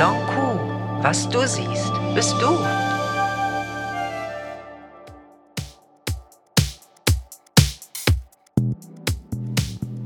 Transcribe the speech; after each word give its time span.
Blanc 0.00 0.26
Coup. 0.28 0.58
Was 1.02 1.28
du 1.28 1.46
siehst, 1.46 1.92
bist 2.14 2.34
du. 2.40 2.58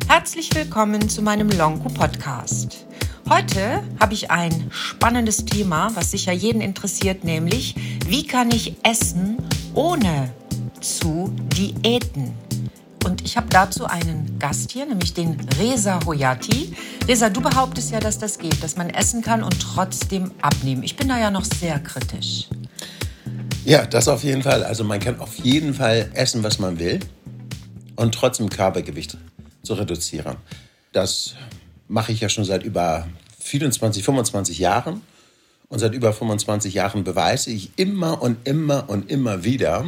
Herzlich 0.08 0.52
willkommen 0.52 1.08
zu 1.08 1.22
meinem 1.22 1.48
Lonku 1.48 1.90
Podcast. 1.90 2.86
Heute 3.30 3.84
habe 4.00 4.14
ich 4.14 4.32
ein 4.32 4.66
spannendes 4.72 5.44
Thema, 5.44 5.94
was 5.94 6.10
sicher 6.10 6.32
jeden 6.32 6.60
interessiert, 6.60 7.22
nämlich 7.22 7.76
wie 8.08 8.26
kann 8.26 8.50
ich 8.50 8.74
essen 8.82 9.36
ohne 9.74 10.32
zu 10.80 11.32
diäten? 11.56 12.43
Und 13.04 13.22
ich 13.22 13.36
habe 13.36 13.48
dazu 13.50 13.84
einen 13.84 14.38
Gast 14.38 14.72
hier, 14.72 14.86
nämlich 14.86 15.12
den 15.12 15.36
Reza 15.58 16.00
Hoyati. 16.06 16.74
Reza, 17.06 17.28
du 17.28 17.42
behauptest 17.42 17.90
ja, 17.90 18.00
dass 18.00 18.18
das 18.18 18.38
geht, 18.38 18.62
dass 18.62 18.76
man 18.76 18.88
essen 18.88 19.20
kann 19.20 19.42
und 19.42 19.60
trotzdem 19.60 20.30
abnehmen. 20.40 20.82
Ich 20.82 20.96
bin 20.96 21.08
da 21.08 21.18
ja 21.18 21.30
noch 21.30 21.44
sehr 21.44 21.78
kritisch. 21.80 22.48
Ja, 23.66 23.84
das 23.84 24.08
auf 24.08 24.24
jeden 24.24 24.42
Fall. 24.42 24.64
Also 24.64 24.84
man 24.84 25.00
kann 25.00 25.20
auf 25.20 25.36
jeden 25.36 25.74
Fall 25.74 26.10
essen, 26.14 26.42
was 26.42 26.58
man 26.58 26.78
will 26.78 27.00
und 27.96 28.14
trotzdem 28.14 28.48
Körpergewicht 28.48 29.18
zu 29.62 29.74
reduzieren. 29.74 30.36
Das 30.92 31.34
mache 31.88 32.12
ich 32.12 32.20
ja 32.20 32.30
schon 32.30 32.44
seit 32.44 32.62
über 32.62 33.06
24, 33.40 34.02
25 34.02 34.58
Jahren. 34.58 35.02
Und 35.68 35.78
seit 35.78 35.92
über 35.92 36.12
25 36.12 36.72
Jahren 36.72 37.04
beweise 37.04 37.50
ich 37.50 37.70
immer 37.76 38.22
und 38.22 38.46
immer 38.46 38.88
und 38.88 39.10
immer 39.10 39.44
wieder, 39.44 39.84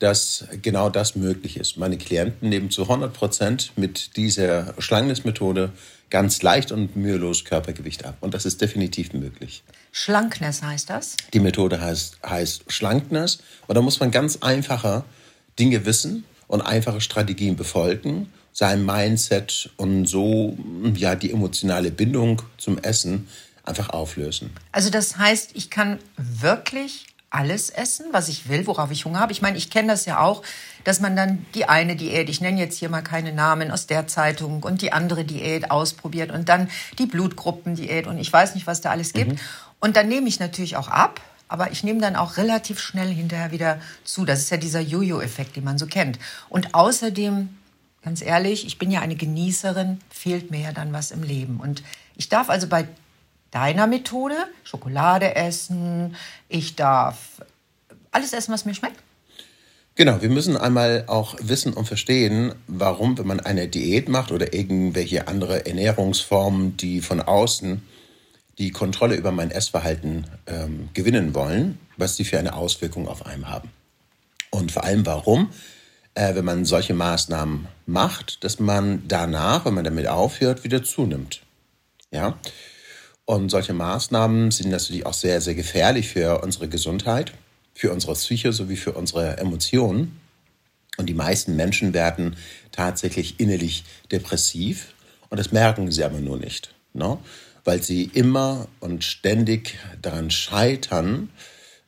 dass 0.00 0.46
genau 0.62 0.90
das 0.90 1.14
möglich 1.14 1.56
ist. 1.56 1.76
Meine 1.76 1.98
Klienten 1.98 2.48
nehmen 2.48 2.70
zu 2.70 2.82
100 2.82 3.12
Prozent 3.12 3.72
mit 3.76 4.16
dieser 4.16 4.74
Schlankness-Methode 4.78 5.72
ganz 6.08 6.42
leicht 6.42 6.72
und 6.72 6.96
mühelos 6.96 7.44
Körpergewicht 7.44 8.04
ab. 8.04 8.16
Und 8.20 8.34
das 8.34 8.44
ist 8.44 8.60
definitiv 8.60 9.12
möglich. 9.12 9.62
Schlankness 9.92 10.62
heißt 10.62 10.90
das? 10.90 11.16
Die 11.32 11.40
Methode 11.40 11.80
heißt, 11.80 12.18
heißt 12.26 12.64
Schlankness. 12.68 13.38
Und 13.66 13.76
da 13.76 13.82
muss 13.82 14.00
man 14.00 14.10
ganz 14.10 14.38
einfache 14.40 15.04
Dinge 15.58 15.84
wissen 15.86 16.24
und 16.48 16.62
einfache 16.62 17.00
Strategien 17.00 17.54
befolgen, 17.54 18.32
sein 18.52 18.84
Mindset 18.84 19.70
und 19.76 20.06
so 20.06 20.56
ja 20.96 21.14
die 21.14 21.30
emotionale 21.30 21.90
Bindung 21.90 22.42
zum 22.58 22.78
Essen 22.78 23.28
einfach 23.64 23.90
auflösen. 23.90 24.50
Also 24.72 24.90
das 24.90 25.16
heißt, 25.16 25.50
ich 25.54 25.70
kann 25.70 25.98
wirklich 26.16 27.06
alles 27.30 27.70
essen, 27.70 28.06
was 28.10 28.28
ich 28.28 28.48
will, 28.48 28.66
worauf 28.66 28.90
ich 28.90 29.04
Hunger 29.04 29.20
habe. 29.20 29.32
Ich 29.32 29.40
meine, 29.40 29.56
ich 29.56 29.70
kenne 29.70 29.88
das 29.88 30.04
ja 30.04 30.18
auch, 30.20 30.42
dass 30.82 31.00
man 31.00 31.14
dann 31.14 31.46
die 31.54 31.68
eine 31.68 31.94
Diät, 31.94 32.28
ich 32.28 32.40
nenne 32.40 32.58
jetzt 32.58 32.78
hier 32.78 32.88
mal 32.88 33.02
keine 33.02 33.32
Namen 33.32 33.70
aus 33.70 33.86
der 33.86 34.08
Zeitung, 34.08 34.62
und 34.64 34.82
die 34.82 34.92
andere 34.92 35.24
Diät 35.24 35.70
ausprobiert 35.70 36.32
und 36.32 36.48
dann 36.48 36.68
die 36.98 37.06
Blutgruppendiät 37.06 38.08
und 38.08 38.18
ich 38.18 38.32
weiß 38.32 38.54
nicht, 38.56 38.66
was 38.66 38.80
da 38.80 38.90
alles 38.90 39.12
gibt. 39.12 39.32
Mhm. 39.32 39.38
Und 39.78 39.96
dann 39.96 40.08
nehme 40.08 40.28
ich 40.28 40.40
natürlich 40.40 40.76
auch 40.76 40.88
ab, 40.88 41.20
aber 41.46 41.70
ich 41.70 41.84
nehme 41.84 42.00
dann 42.00 42.16
auch 42.16 42.36
relativ 42.36 42.80
schnell 42.80 43.08
hinterher 43.08 43.52
wieder 43.52 43.80
zu. 44.04 44.24
Das 44.24 44.40
ist 44.40 44.50
ja 44.50 44.56
dieser 44.56 44.80
Jojo-Effekt, 44.80 45.56
den 45.56 45.64
man 45.64 45.78
so 45.78 45.86
kennt. 45.86 46.18
Und 46.48 46.74
außerdem, 46.74 47.48
ganz 48.02 48.22
ehrlich, 48.22 48.66
ich 48.66 48.78
bin 48.78 48.90
ja 48.90 49.00
eine 49.00 49.16
Genießerin, 49.16 50.00
fehlt 50.10 50.50
mir 50.50 50.60
ja 50.60 50.72
dann 50.72 50.92
was 50.92 51.12
im 51.12 51.22
Leben. 51.22 51.60
Und 51.60 51.82
ich 52.16 52.28
darf 52.28 52.50
also 52.50 52.66
bei 52.66 52.88
deiner 53.50 53.86
Methode 53.86 54.36
Schokolade 54.64 55.34
essen, 55.34 56.16
ich 56.48 56.76
darf 56.76 57.42
alles 58.10 58.32
essen, 58.32 58.52
was 58.52 58.64
mir 58.64 58.74
schmeckt. 58.74 59.00
Genau, 59.96 60.22
wir 60.22 60.30
müssen 60.30 60.56
einmal 60.56 61.04
auch 61.08 61.36
wissen 61.40 61.74
und 61.74 61.86
verstehen, 61.86 62.54
warum, 62.66 63.18
wenn 63.18 63.26
man 63.26 63.40
eine 63.40 63.68
Diät 63.68 64.08
macht 64.08 64.32
oder 64.32 64.54
irgendwelche 64.54 65.28
andere 65.28 65.66
Ernährungsformen, 65.66 66.76
die 66.76 67.00
von 67.02 67.20
außen 67.20 67.82
die 68.58 68.70
Kontrolle 68.70 69.16
über 69.16 69.32
mein 69.32 69.50
Essverhalten 69.50 70.26
ähm, 70.46 70.90
gewinnen 70.94 71.34
wollen, 71.34 71.78
was 71.96 72.16
die 72.16 72.24
für 72.24 72.38
eine 72.38 72.54
Auswirkung 72.54 73.08
auf 73.08 73.26
einen 73.26 73.48
haben. 73.48 73.70
Und 74.50 74.72
vor 74.72 74.84
allem 74.84 75.06
warum, 75.06 75.50
äh, 76.14 76.34
wenn 76.34 76.44
man 76.44 76.64
solche 76.64 76.94
Maßnahmen 76.94 77.68
macht, 77.86 78.44
dass 78.44 78.58
man 78.58 79.02
danach, 79.08 79.64
wenn 79.64 79.74
man 79.74 79.84
damit 79.84 80.06
aufhört, 80.06 80.64
wieder 80.64 80.82
zunimmt. 80.82 81.42
Ja, 82.10 82.38
und 83.30 83.48
solche 83.48 83.74
Maßnahmen 83.74 84.50
sind 84.50 84.70
natürlich 84.70 85.06
auch 85.06 85.14
sehr, 85.14 85.40
sehr 85.40 85.54
gefährlich 85.54 86.08
für 86.08 86.42
unsere 86.42 86.66
Gesundheit, 86.66 87.32
für 87.74 87.92
unsere 87.92 88.14
Psyche 88.14 88.52
sowie 88.52 88.74
für 88.74 88.90
unsere 88.94 89.36
Emotionen. 89.36 90.20
Und 90.96 91.06
die 91.06 91.14
meisten 91.14 91.54
Menschen 91.54 91.94
werden 91.94 92.34
tatsächlich 92.72 93.38
innerlich 93.38 93.84
depressiv 94.10 94.94
und 95.28 95.38
das 95.38 95.52
merken 95.52 95.92
sie 95.92 96.02
aber 96.02 96.18
nur 96.18 96.38
nicht, 96.38 96.74
ne? 96.92 97.18
weil 97.62 97.80
sie 97.80 98.10
immer 98.14 98.66
und 98.80 99.04
ständig 99.04 99.78
daran 100.02 100.32
scheitern, 100.32 101.30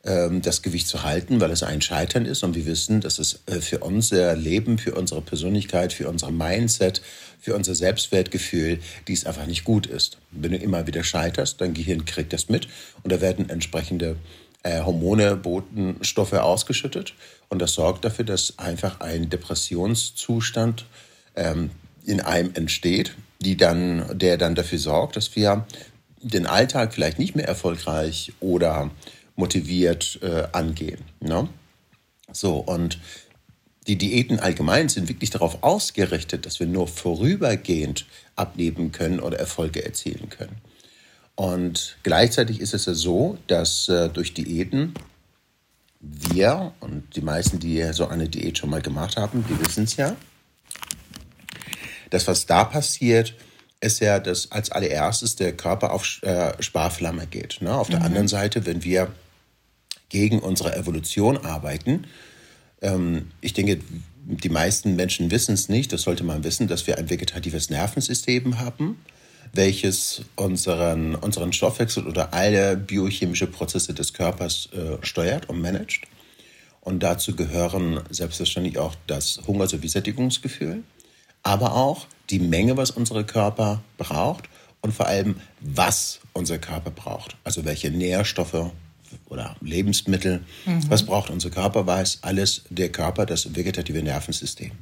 das 0.02 0.62
Gewicht 0.62 0.88
zu 0.88 1.04
halten, 1.04 1.40
weil 1.40 1.52
es 1.52 1.62
ein 1.62 1.80
Scheitern 1.80 2.26
ist. 2.26 2.42
Und 2.42 2.56
wir 2.56 2.66
wissen, 2.66 3.00
dass 3.00 3.20
es 3.20 3.40
äh, 3.46 3.60
für 3.60 3.78
unser 3.78 4.34
Leben, 4.34 4.78
für 4.78 4.94
unsere 4.94 5.22
Persönlichkeit, 5.22 5.92
für 5.92 6.08
unser 6.08 6.32
Mindset, 6.32 7.02
für 7.38 7.54
unser 7.54 7.74
Selbstwertgefühl, 7.74 8.80
dies 9.06 9.26
einfach 9.26 9.46
nicht 9.46 9.62
gut 9.62 9.86
ist. 9.86 10.18
Wenn 10.32 10.52
du 10.52 10.58
immer 10.58 10.86
wieder 10.88 11.04
scheiterst, 11.04 11.60
dein 11.60 11.74
Gehirn 11.74 12.04
kriegt 12.04 12.32
das 12.32 12.48
mit 12.48 12.66
und 13.02 13.12
da 13.12 13.20
werden 13.20 13.48
entsprechende 13.48 14.16
äh, 14.64 14.80
Hormone, 14.82 15.36
Botenstoffe 15.36 16.32
ausgeschüttet. 16.32 17.14
Und 17.48 17.60
das 17.60 17.74
sorgt 17.74 18.04
dafür, 18.04 18.24
dass 18.24 18.58
einfach 18.58 19.00
ein 19.00 19.30
Depressionszustand 19.30 20.86
ähm, 21.36 21.70
in 22.04 22.20
einem 22.20 22.52
entsteht, 22.54 23.14
die 23.40 23.56
dann, 23.56 24.18
der 24.18 24.36
dann 24.36 24.54
dafür 24.54 24.78
sorgt, 24.78 25.16
dass 25.16 25.36
wir 25.36 25.66
den 26.22 26.46
Alltag 26.46 26.94
vielleicht 26.94 27.18
nicht 27.18 27.34
mehr 27.34 27.46
erfolgreich 27.46 28.32
oder 28.40 28.90
motiviert 29.36 30.18
äh, 30.22 30.48
angehen. 30.52 31.00
Ne? 31.20 31.48
So, 32.32 32.56
und 32.56 32.98
die 33.86 33.96
Diäten 33.96 34.38
allgemein 34.38 34.88
sind 34.88 35.08
wirklich 35.08 35.30
darauf 35.30 35.62
ausgerichtet, 35.62 36.46
dass 36.46 36.60
wir 36.60 36.66
nur 36.66 36.86
vorübergehend 36.86 38.06
abnehmen 38.36 38.92
können 38.92 39.20
oder 39.20 39.38
Erfolge 39.38 39.84
erzielen 39.84 40.28
können. 40.28 40.56
Und 41.34 41.96
gleichzeitig 42.02 42.60
ist 42.60 42.74
es 42.74 42.86
ja 42.86 42.94
so, 42.94 43.38
dass 43.46 43.88
äh, 43.88 44.08
durch 44.08 44.34
Diäten 44.34 44.94
wir 45.98 46.72
und 46.80 47.16
die 47.16 47.22
meisten, 47.22 47.58
die 47.58 47.82
so 47.92 48.06
eine 48.06 48.28
Diät 48.28 48.58
schon 48.58 48.70
mal 48.70 48.82
gemacht 48.82 49.16
haben, 49.16 49.44
die 49.48 49.58
wissen 49.60 49.84
es 49.84 49.96
ja, 49.96 50.16
dass 52.10 52.26
was 52.26 52.46
da 52.46 52.64
passiert, 52.64 53.34
ist 53.82 54.00
ja, 54.00 54.18
dass 54.18 54.50
als 54.50 54.70
allererstes 54.70 55.36
der 55.36 55.52
Körper 55.52 55.92
auf 55.92 56.22
äh, 56.22 56.52
Sparflamme 56.62 57.26
geht. 57.26 57.58
Ne? 57.60 57.74
Auf 57.74 57.88
mhm. 57.88 57.92
der 57.92 58.02
anderen 58.02 58.28
Seite, 58.28 58.64
wenn 58.64 58.84
wir 58.84 59.12
gegen 60.08 60.38
unsere 60.38 60.76
Evolution 60.76 61.38
arbeiten. 61.38 62.06
Ähm, 62.80 63.30
ich 63.40 63.54
denke, 63.54 63.80
die 64.24 64.48
meisten 64.50 64.94
Menschen 64.94 65.30
wissen 65.30 65.54
es 65.54 65.68
nicht, 65.68 65.92
das 65.92 66.02
sollte 66.02 66.22
man 66.22 66.44
wissen, 66.44 66.68
dass 66.68 66.86
wir 66.86 66.98
ein 66.98 67.10
vegetatives 67.10 67.70
Nervensystem 67.70 68.58
haben, 68.60 69.02
welches 69.52 70.22
unseren, 70.36 71.14
unseren 71.16 71.52
Stoffwechsel 71.52 72.06
oder 72.06 72.32
alle 72.32 72.76
biochemische 72.76 73.46
Prozesse 73.46 73.94
des 73.94 74.12
Körpers 74.12 74.68
äh, 74.72 75.04
steuert 75.04 75.48
und 75.48 75.60
managt. 75.60 76.06
Und 76.82 77.02
dazu 77.02 77.34
gehören 77.34 78.00
selbstverständlich 78.10 78.78
auch 78.78 78.94
das 79.06 79.40
Hunger- 79.46 79.66
sowie 79.66 79.88
Sättigungsgefühl, 79.88 80.82
aber 81.42 81.74
auch 81.74 82.06
die 82.30 82.38
Menge, 82.38 82.76
was 82.76 82.90
unser 82.90 83.24
Körper 83.24 83.82
braucht 83.98 84.48
und 84.80 84.92
vor 84.92 85.06
allem, 85.06 85.36
was 85.60 86.20
unser 86.32 86.58
Körper 86.58 86.90
braucht. 86.90 87.36
Also 87.44 87.64
welche 87.64 87.90
Nährstoffe 87.90 88.70
oder 89.28 89.56
Lebensmittel. 89.60 90.40
Mhm. 90.66 90.90
Was 90.90 91.04
braucht 91.04 91.30
unser 91.30 91.50
Körper? 91.50 91.86
Weiß 91.86 92.18
alles 92.22 92.62
der 92.70 92.90
Körper, 92.90 93.26
das 93.26 93.54
vegetative 93.54 94.02
Nervensystem. 94.02 94.72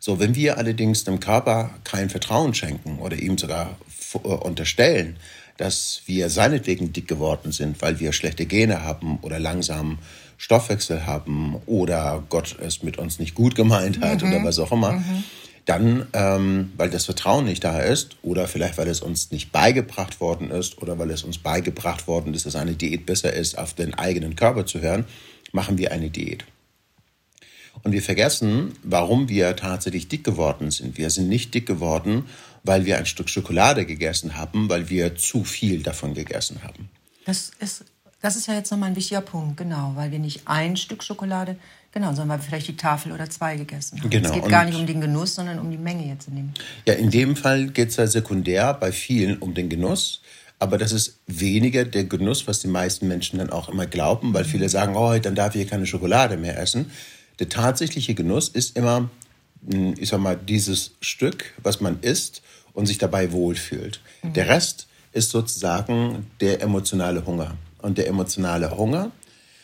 So, 0.00 0.18
wenn 0.18 0.34
wir 0.34 0.58
allerdings 0.58 1.04
dem 1.04 1.20
Körper 1.20 1.70
kein 1.84 2.10
Vertrauen 2.10 2.54
schenken 2.54 2.98
oder 2.98 3.16
ihm 3.16 3.38
sogar 3.38 3.76
äh, 4.14 4.18
unterstellen, 4.18 5.16
dass 5.56 6.02
wir 6.06 6.28
seinetwegen 6.28 6.92
dick 6.92 7.08
geworden 7.08 7.50
sind, 7.50 7.80
weil 7.80 7.98
wir 7.98 8.12
schlechte 8.12 8.46
Gene 8.46 8.82
haben 8.82 9.18
oder 9.22 9.38
langsamen 9.38 9.98
Stoffwechsel 10.36 11.06
haben 11.06 11.56
oder 11.66 12.22
Gott 12.28 12.56
es 12.60 12.82
mit 12.82 12.98
uns 12.98 13.18
nicht 13.18 13.34
gut 13.34 13.54
gemeint 13.54 14.00
hat 14.00 14.22
mhm. 14.22 14.28
oder 14.32 14.44
was 14.44 14.58
auch 14.58 14.72
immer, 14.72 14.92
mhm 14.92 15.24
dann, 15.66 16.06
ähm, 16.12 16.72
weil 16.76 16.90
das 16.90 17.04
Vertrauen 17.04 17.44
nicht 17.44 17.64
da 17.64 17.80
ist 17.80 18.16
oder 18.22 18.46
vielleicht, 18.46 18.78
weil 18.78 18.86
es 18.86 19.00
uns 19.00 19.32
nicht 19.32 19.50
beigebracht 19.50 20.20
worden 20.20 20.50
ist 20.50 20.80
oder 20.80 20.98
weil 20.98 21.10
es 21.10 21.24
uns 21.24 21.38
beigebracht 21.38 22.06
worden 22.06 22.32
ist, 22.34 22.46
dass 22.46 22.54
eine 22.54 22.74
Diät 22.74 23.04
besser 23.04 23.32
ist, 23.32 23.58
auf 23.58 23.74
den 23.74 23.92
eigenen 23.92 24.36
Körper 24.36 24.64
zu 24.64 24.80
hören, 24.80 25.04
machen 25.52 25.76
wir 25.76 25.90
eine 25.90 26.08
Diät. 26.08 26.44
Und 27.82 27.92
wir 27.92 28.00
vergessen, 28.00 28.74
warum 28.84 29.28
wir 29.28 29.56
tatsächlich 29.56 30.08
dick 30.08 30.24
geworden 30.24 30.70
sind. 30.70 30.96
Wir 30.96 31.10
sind 31.10 31.28
nicht 31.28 31.52
dick 31.52 31.66
geworden, 31.66 32.26
weil 32.62 32.86
wir 32.86 32.96
ein 32.96 33.06
Stück 33.06 33.28
Schokolade 33.28 33.84
gegessen 33.86 34.36
haben, 34.36 34.68
weil 34.68 34.88
wir 34.88 35.16
zu 35.16 35.44
viel 35.44 35.82
davon 35.82 36.14
gegessen 36.14 36.62
haben. 36.62 36.88
Das 37.26 37.50
ist, 37.58 37.84
das 38.20 38.36
ist 38.36 38.46
ja 38.46 38.54
jetzt 38.54 38.70
nochmal 38.70 38.90
ein 38.90 38.96
wichtiger 38.96 39.20
Punkt, 39.20 39.56
genau, 39.56 39.92
weil 39.94 40.10
wir 40.10 40.18
nicht 40.18 40.42
ein 40.46 40.76
Stück 40.76 41.02
Schokolade 41.02 41.56
Genau, 41.96 42.08
sondern 42.08 42.28
weil 42.28 42.38
wir 42.40 42.44
vielleicht 42.44 42.68
die 42.68 42.76
Tafel 42.76 43.10
oder 43.10 43.30
zwei 43.30 43.56
gegessen 43.56 43.98
haben. 43.98 44.10
Genau. 44.10 44.28
Es 44.28 44.34
geht 44.34 44.42
und 44.42 44.50
gar 44.50 44.66
nicht 44.66 44.76
um 44.76 44.86
den 44.86 45.00
Genuss, 45.00 45.34
sondern 45.34 45.58
um 45.58 45.70
die 45.70 45.78
Menge 45.78 46.06
jetzt 46.06 46.28
in 46.28 46.36
dem. 46.36 46.50
Ja, 46.86 46.92
in 46.92 47.10
dem 47.10 47.36
Fall 47.36 47.68
geht 47.68 47.88
es 47.88 47.96
ja 47.96 48.06
sekundär 48.06 48.74
bei 48.74 48.92
vielen 48.92 49.38
um 49.38 49.54
den 49.54 49.70
Genuss. 49.70 50.20
aber 50.58 50.76
das 50.76 50.92
ist 50.92 51.20
weniger 51.26 51.86
der 51.86 52.04
Genuss, 52.04 52.46
was 52.46 52.60
die 52.60 52.68
meisten 52.68 53.08
Menschen 53.08 53.38
dann 53.38 53.48
auch 53.48 53.70
immer 53.70 53.86
glauben, 53.86 54.34
weil 54.34 54.44
viele 54.44 54.68
sagen, 54.68 54.94
oh, 54.94 55.18
dann 55.18 55.34
darf 55.34 55.54
ich 55.54 55.66
keine 55.70 55.86
Schokolade 55.86 56.36
mehr 56.36 56.58
essen. 56.58 56.90
Der 57.38 57.48
tatsächliche 57.48 58.14
Genuss 58.14 58.50
ist 58.50 58.76
immer, 58.76 59.08
hm, 59.66 59.94
ich 59.98 60.10
sag 60.10 60.20
mal, 60.20 60.36
dieses 60.36 60.96
Stück, 61.00 61.54
was 61.62 61.80
man 61.80 62.00
isst 62.00 62.42
und 62.74 62.84
sich 62.84 62.98
dabei 62.98 63.32
wohlfühlt. 63.32 64.00
Mhm. 64.22 64.34
Der 64.34 64.48
Rest 64.48 64.86
ist 65.12 65.30
sozusagen 65.30 66.26
der 66.42 66.60
emotionale 66.60 67.24
Hunger. 67.24 67.56
Und 67.86 67.98
der 67.98 68.08
emotionale 68.08 68.76
Hunger 68.76 69.12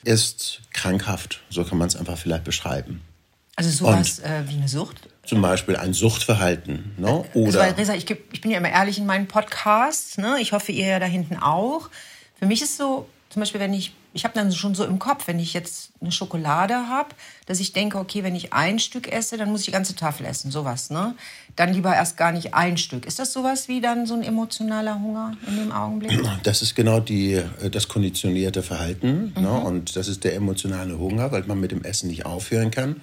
ist 0.04 0.60
krankhaft, 0.72 1.42
so 1.50 1.64
kann 1.64 1.76
man 1.76 1.88
es 1.88 1.96
einfach 1.96 2.16
vielleicht 2.16 2.44
beschreiben. 2.44 3.00
Also 3.56 3.70
sowas 3.70 4.20
äh, 4.20 4.44
wie 4.46 4.54
eine 4.54 4.68
Sucht? 4.68 5.08
Zum 5.26 5.42
Beispiel 5.42 5.74
ein 5.74 5.92
Suchtverhalten. 5.92 6.94
Ne? 6.98 7.08
Also, 7.08 7.30
Oder 7.34 7.62
also, 7.62 7.74
Resa, 7.74 7.94
ich, 7.94 8.08
ich, 8.08 8.40
bin 8.40 8.52
ja 8.52 8.58
immer 8.58 8.70
ehrlich 8.70 8.98
in 8.98 9.06
meinen 9.06 9.26
Podcasts. 9.26 10.18
Ne? 10.18 10.36
Ich 10.40 10.52
hoffe, 10.52 10.70
ihr 10.70 10.86
ja 10.86 11.00
da 11.00 11.06
hinten 11.06 11.36
auch. 11.36 11.90
Für 12.38 12.46
mich 12.46 12.62
ist 12.62 12.76
so, 12.76 13.08
zum 13.28 13.40
Beispiel, 13.40 13.60
wenn 13.60 13.74
ich, 13.74 13.92
ich 14.14 14.24
habe 14.24 14.34
dann 14.34 14.52
schon 14.52 14.74
so 14.74 14.84
im 14.84 14.98
Kopf, 14.98 15.26
wenn 15.26 15.38
ich 15.38 15.54
jetzt 15.54 15.90
eine 16.00 16.12
Schokolade 16.12 16.74
habe, 16.88 17.10
dass 17.46 17.60
ich 17.60 17.72
denke, 17.72 17.98
okay, 17.98 18.22
wenn 18.22 18.34
ich 18.34 18.52
ein 18.52 18.78
Stück 18.78 19.10
esse, 19.10 19.38
dann 19.38 19.50
muss 19.50 19.60
ich 19.60 19.66
die 19.66 19.72
ganze 19.72 19.94
Tafel 19.94 20.26
essen, 20.26 20.50
sowas, 20.50 20.90
ne? 20.90 21.14
Dann 21.56 21.72
lieber 21.72 21.94
erst 21.94 22.16
gar 22.16 22.32
nicht 22.32 22.54
ein 22.54 22.76
Stück. 22.76 23.06
Ist 23.06 23.18
das 23.18 23.32
sowas 23.32 23.68
wie 23.68 23.80
dann 23.80 24.06
so 24.06 24.14
ein 24.14 24.22
emotionaler 24.22 25.00
Hunger 25.00 25.36
in 25.46 25.56
dem 25.56 25.72
Augenblick? 25.72 26.20
Das 26.42 26.60
ist 26.62 26.74
genau 26.74 27.00
die, 27.00 27.34
äh, 27.34 27.70
das 27.70 27.88
konditionierte 27.88 28.62
Verhalten, 28.62 29.32
ne? 29.34 29.40
mhm. 29.40 29.42
ne? 29.42 29.60
Und 29.60 29.96
das 29.96 30.08
ist 30.08 30.24
der 30.24 30.34
emotionale 30.34 30.98
Hunger, 30.98 31.32
weil 31.32 31.44
man 31.44 31.60
mit 31.60 31.70
dem 31.70 31.84
Essen 31.84 32.08
nicht 32.08 32.26
aufhören 32.26 32.70
kann, 32.70 33.00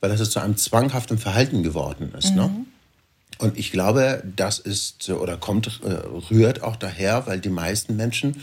weil 0.00 0.10
das 0.10 0.30
zu 0.30 0.40
einem 0.40 0.56
zwanghaften 0.56 1.18
Verhalten 1.18 1.62
geworden 1.62 2.12
ist, 2.16 2.34
ne? 2.34 2.48
mhm. 2.48 2.54
ne? 2.54 2.64
Und 3.38 3.58
ich 3.58 3.72
glaube, 3.72 4.22
das 4.36 4.60
ist 4.60 5.08
oder 5.10 5.36
kommt, 5.36 5.80
äh, 5.82 5.88
rührt 6.30 6.62
auch 6.62 6.76
daher, 6.76 7.26
weil 7.26 7.40
die 7.40 7.48
meisten 7.48 7.96
Menschen 7.96 8.36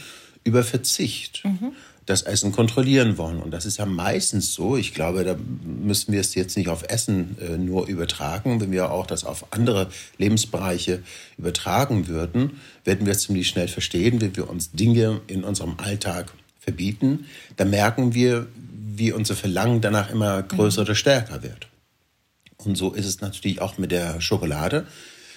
über 0.44 0.64
Verzicht 0.64 1.46
mhm. 1.46 1.74
Das 2.10 2.24
Essen 2.24 2.52
kontrollieren 2.52 3.18
wollen. 3.18 3.40
Und 3.40 3.52
das 3.52 3.66
ist 3.66 3.78
ja 3.78 3.86
meistens 3.86 4.54
so. 4.54 4.76
Ich 4.76 4.94
glaube, 4.94 5.24
da 5.24 5.36
müssen 5.64 6.12
wir 6.12 6.20
es 6.20 6.34
jetzt 6.34 6.58
nicht 6.58 6.70
auf 6.70 6.84
Essen 6.88 7.38
äh, 7.40 7.58
nur 7.58 7.88
übertragen. 7.88 8.60
Wenn 8.60 8.72
wir 8.72 8.92
auch 8.92 9.06
das 9.06 9.24
auf 9.24 9.46
andere 9.52 9.90
Lebensbereiche 10.18 11.04
übertragen 11.38 12.08
würden, 12.08 12.60
werden 12.84 13.06
wir 13.06 13.18
ziemlich 13.18 13.48
schnell 13.48 13.68
verstehen, 13.68 14.22
wenn 14.22 14.36
wir 14.36 14.50
uns 14.50 14.72
Dinge 14.72 15.22
in 15.28 15.44
unserem 15.44 15.76
Alltag 15.78 16.34
verbieten. 16.60 17.26
Da 17.58 17.66
merken 17.66 18.14
wir, 18.16 18.48
wie 18.96 19.12
unser 19.12 19.36
Verlangen 19.36 19.82
danach 19.82 20.10
immer 20.10 20.42
größer 20.42 20.82
mhm. 20.82 20.88
oder 20.88 20.96
stärker 20.96 21.44
wird. 21.44 21.68
Und 22.58 22.76
so 22.76 22.92
ist 22.92 23.06
es 23.06 23.22
natürlich 23.22 23.62
auch 23.62 23.78
mit 23.78 23.92
der 23.92 24.20
Schokolade. 24.20 24.88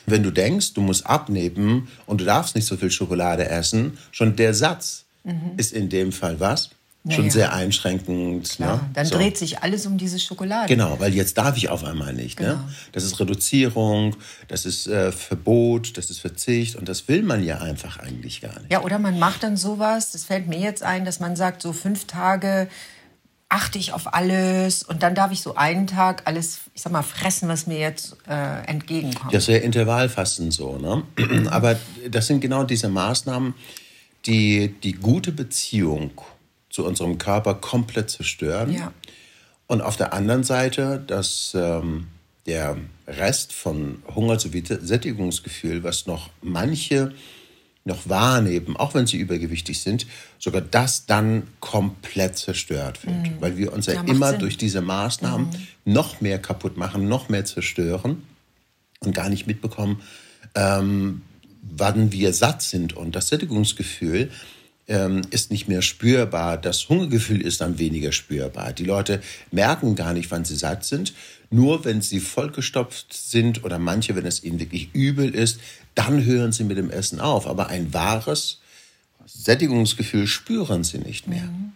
Wenn 0.06 0.22
du 0.22 0.30
denkst, 0.30 0.72
du 0.72 0.80
musst 0.80 1.06
abnehmen 1.06 1.88
und 2.06 2.20
du 2.20 2.24
darfst 2.24 2.56
nicht 2.56 2.66
so 2.66 2.76
viel 2.76 2.90
Schokolade 2.90 3.48
essen, 3.48 3.98
schon 4.10 4.36
der 4.36 4.54
Satz 4.54 5.04
mhm. 5.24 5.52
ist 5.56 5.72
in 5.72 5.88
dem 5.88 6.12
Fall 6.12 6.40
was? 6.40 6.70
Naja. 7.04 7.16
Schon 7.16 7.30
sehr 7.30 7.52
einschränkend. 7.52 8.48
Klar, 8.48 8.76
ne? 8.76 8.90
Dann 8.94 9.06
so. 9.06 9.16
dreht 9.16 9.36
sich 9.36 9.60
alles 9.60 9.86
um 9.86 9.98
diese 9.98 10.20
Schokolade. 10.20 10.68
Genau, 10.68 11.00
weil 11.00 11.12
jetzt 11.12 11.36
darf 11.36 11.56
ich 11.56 11.68
auf 11.68 11.82
einmal 11.82 12.12
nicht. 12.12 12.38
Ne? 12.38 12.46
Genau. 12.46 12.58
Ne? 12.58 12.74
Das 12.92 13.02
ist 13.02 13.18
Reduzierung, 13.18 14.14
das 14.46 14.64
ist 14.64 14.86
äh, 14.86 15.10
Verbot, 15.10 15.96
das 15.96 16.10
ist 16.10 16.20
Verzicht 16.20 16.76
und 16.76 16.88
das 16.88 17.08
will 17.08 17.24
man 17.24 17.42
ja 17.42 17.58
einfach 17.58 17.98
eigentlich 17.98 18.40
gar 18.40 18.56
nicht. 18.60 18.70
Ja, 18.70 18.82
oder 18.82 19.00
man 19.00 19.18
macht 19.18 19.42
dann 19.42 19.56
sowas, 19.56 20.12
das 20.12 20.24
fällt 20.24 20.46
mir 20.46 20.60
jetzt 20.60 20.84
ein, 20.84 21.04
dass 21.04 21.18
man 21.18 21.34
sagt, 21.34 21.62
so 21.62 21.72
fünf 21.72 22.04
Tage 22.04 22.68
achte 23.48 23.78
ich 23.78 23.92
auf 23.92 24.14
alles 24.14 24.84
und 24.84 25.02
dann 25.02 25.16
darf 25.16 25.32
ich 25.32 25.42
so 25.42 25.56
einen 25.56 25.88
Tag 25.88 26.22
alles, 26.24 26.60
ich 26.72 26.82
sag 26.82 26.92
mal, 26.92 27.02
fressen, 27.02 27.48
was 27.48 27.66
mir 27.66 27.78
jetzt 27.78 28.16
äh, 28.28 28.64
entgegenkommt. 28.66 29.34
Das 29.34 29.42
ist 29.42 29.48
ja 29.48 29.56
Intervallfasten 29.56 30.52
so, 30.52 30.78
ne? 30.78 31.02
Aber 31.50 31.76
das 32.08 32.28
sind 32.28 32.40
genau 32.40 32.62
diese 32.62 32.88
Maßnahmen, 32.88 33.54
die 34.26 34.74
die 34.82 34.92
gute 34.92 35.32
Beziehung 35.32 36.12
zu 36.70 36.84
unserem 36.84 37.18
Körper 37.18 37.54
komplett 37.54 38.10
zerstören. 38.10 38.72
Ja. 38.72 38.92
Und 39.66 39.80
auf 39.80 39.96
der 39.96 40.12
anderen 40.12 40.44
Seite, 40.44 41.02
dass 41.06 41.52
ähm, 41.54 42.08
der 42.46 42.76
Rest 43.06 43.52
von 43.52 44.02
Hunger 44.14 44.38
sowie 44.38 44.62
Sättigungsgefühl, 44.64 45.82
was 45.82 46.06
noch 46.06 46.30
manche 46.40 47.12
noch 47.84 48.08
wahrnehmen, 48.08 48.76
auch 48.76 48.94
wenn 48.94 49.06
sie 49.06 49.16
übergewichtig 49.16 49.80
sind, 49.80 50.06
sogar 50.38 50.60
das 50.60 51.06
dann 51.06 51.48
komplett 51.58 52.38
zerstört 52.38 53.04
wird. 53.04 53.16
Mhm. 53.16 53.40
Weil 53.40 53.56
wir 53.56 53.72
uns 53.72 53.86
ja, 53.86 53.94
ja 53.94 54.02
immer 54.02 54.30
Sinn. 54.30 54.38
durch 54.38 54.56
diese 54.56 54.80
Maßnahmen 54.80 55.48
mhm. 55.48 55.92
noch 55.92 56.20
mehr 56.20 56.38
kaputt 56.38 56.76
machen, 56.76 57.08
noch 57.08 57.28
mehr 57.28 57.44
zerstören 57.44 58.22
und 59.00 59.14
gar 59.14 59.28
nicht 59.28 59.46
mitbekommen, 59.48 60.00
ähm, 60.54 61.22
wann 61.62 62.12
wir 62.12 62.32
satt 62.34 62.62
sind. 62.62 62.94
Und 62.94 63.16
das 63.16 63.28
Sättigungsgefühl 63.28 64.30
ähm, 64.88 65.22
ist 65.30 65.50
nicht 65.50 65.68
mehr 65.68 65.80
spürbar. 65.82 66.58
Das 66.58 66.88
Hungergefühl 66.88 67.40
ist 67.40 67.60
dann 67.60 67.78
weniger 67.78 68.12
spürbar. 68.12 68.72
Die 68.72 68.84
Leute 68.84 69.22
merken 69.50 69.94
gar 69.94 70.12
nicht, 70.12 70.30
wann 70.30 70.44
sie 70.44 70.56
satt 70.56 70.84
sind. 70.84 71.14
Nur 71.50 71.84
wenn 71.84 72.02
sie 72.02 72.20
vollgestopft 72.20 73.12
sind 73.12 73.64
oder 73.64 73.78
manche, 73.78 74.16
wenn 74.16 74.26
es 74.26 74.42
ihnen 74.42 74.58
wirklich 74.58 74.90
übel 74.94 75.34
ist, 75.34 75.60
dann 75.94 76.24
hören 76.24 76.52
sie 76.52 76.64
mit 76.64 76.78
dem 76.78 76.90
Essen 76.90 77.20
auf. 77.20 77.46
Aber 77.46 77.68
ein 77.68 77.94
wahres 77.94 78.60
Sättigungsgefühl 79.26 80.26
spüren 80.26 80.84
sie 80.84 80.98
nicht 80.98 81.28
mehr. 81.28 81.44
Mhm. 81.44 81.72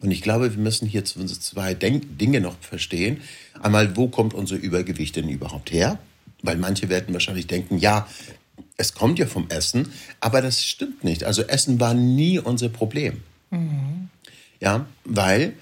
Und 0.00 0.10
ich 0.10 0.22
glaube, 0.22 0.50
wir 0.54 0.62
müssen 0.62 0.88
hier 0.88 1.04
zwei 1.04 1.74
Dinge 1.74 2.40
noch 2.40 2.56
verstehen. 2.60 3.20
Einmal, 3.60 3.96
wo 3.96 4.08
kommt 4.08 4.32
unser 4.32 4.56
Übergewicht 4.56 5.16
denn 5.16 5.28
überhaupt 5.28 5.70
her? 5.72 5.98
Weil 6.42 6.56
manche 6.56 6.88
werden 6.88 7.12
wahrscheinlich 7.12 7.46
denken, 7.46 7.76
ja, 7.76 8.08
es 8.76 8.94
kommt 8.94 9.18
ja 9.18 9.26
vom 9.26 9.48
Essen, 9.48 9.92
aber 10.20 10.42
das 10.42 10.64
stimmt 10.64 11.04
nicht. 11.04 11.24
Also 11.24 11.42
Essen 11.42 11.80
war 11.80 11.94
nie 11.94 12.38
unser 12.38 12.68
Problem. 12.68 13.22
Mhm. 13.50 14.08
Ja, 14.60 14.86
weil 15.04 15.54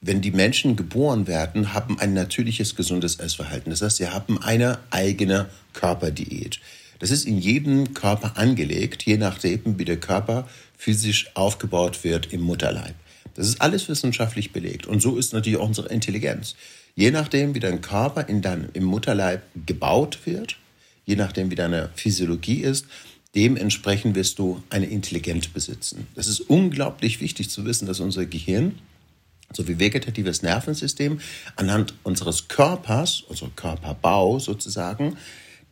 wenn 0.00 0.22
die 0.22 0.30
Menschen 0.30 0.76
geboren 0.76 1.26
werden, 1.26 1.74
haben 1.74 1.98
ein 1.98 2.14
natürliches, 2.14 2.74
gesundes 2.74 3.16
Essverhalten. 3.16 3.70
Das 3.70 3.82
heißt, 3.82 3.98
sie 3.98 4.08
haben 4.08 4.42
eine 4.42 4.78
eigene 4.90 5.50
Körperdiät. 5.74 6.58
Das 7.00 7.10
ist 7.10 7.24
in 7.24 7.38
jedem 7.38 7.94
Körper 7.94 8.36
angelegt, 8.36 9.04
je 9.04 9.16
nachdem, 9.16 9.78
wie 9.78 9.84
der 9.84 9.98
Körper 9.98 10.48
physisch 10.76 11.30
aufgebaut 11.34 12.04
wird 12.04 12.32
im 12.32 12.40
Mutterleib. 12.40 12.94
Das 13.34 13.46
ist 13.46 13.60
alles 13.60 13.88
wissenschaftlich 13.88 14.52
belegt. 14.52 14.86
Und 14.86 15.00
so 15.00 15.16
ist 15.16 15.32
natürlich 15.32 15.58
auch 15.58 15.68
unsere 15.68 15.88
Intelligenz. 15.88 16.56
Je 16.94 17.10
nachdem, 17.10 17.54
wie 17.54 17.60
dein 17.60 17.80
Körper 17.80 18.28
in 18.28 18.42
dein, 18.42 18.68
im 18.72 18.84
Mutterleib 18.84 19.42
gebaut 19.66 20.18
wird, 20.24 20.56
je 21.10 21.16
nachdem, 21.16 21.50
wie 21.50 21.56
deine 21.56 21.90
Physiologie 21.96 22.60
ist, 22.60 22.86
dementsprechend 23.34 24.14
wirst 24.14 24.38
du 24.38 24.62
eine 24.70 24.86
Intelligenz 24.86 25.48
besitzen. 25.48 26.06
Das 26.14 26.28
ist 26.28 26.40
unglaublich 26.40 27.20
wichtig 27.20 27.50
zu 27.50 27.64
wissen, 27.64 27.86
dass 27.86 27.98
unser 27.98 28.26
Gehirn 28.26 28.78
sowie 29.52 29.80
vegetatives 29.80 30.42
Nervensystem 30.42 31.20
anhand 31.56 31.94
unseres 32.04 32.46
Körpers, 32.46 33.24
unser 33.28 33.48
Körperbau 33.56 34.38
sozusagen, 34.38 35.16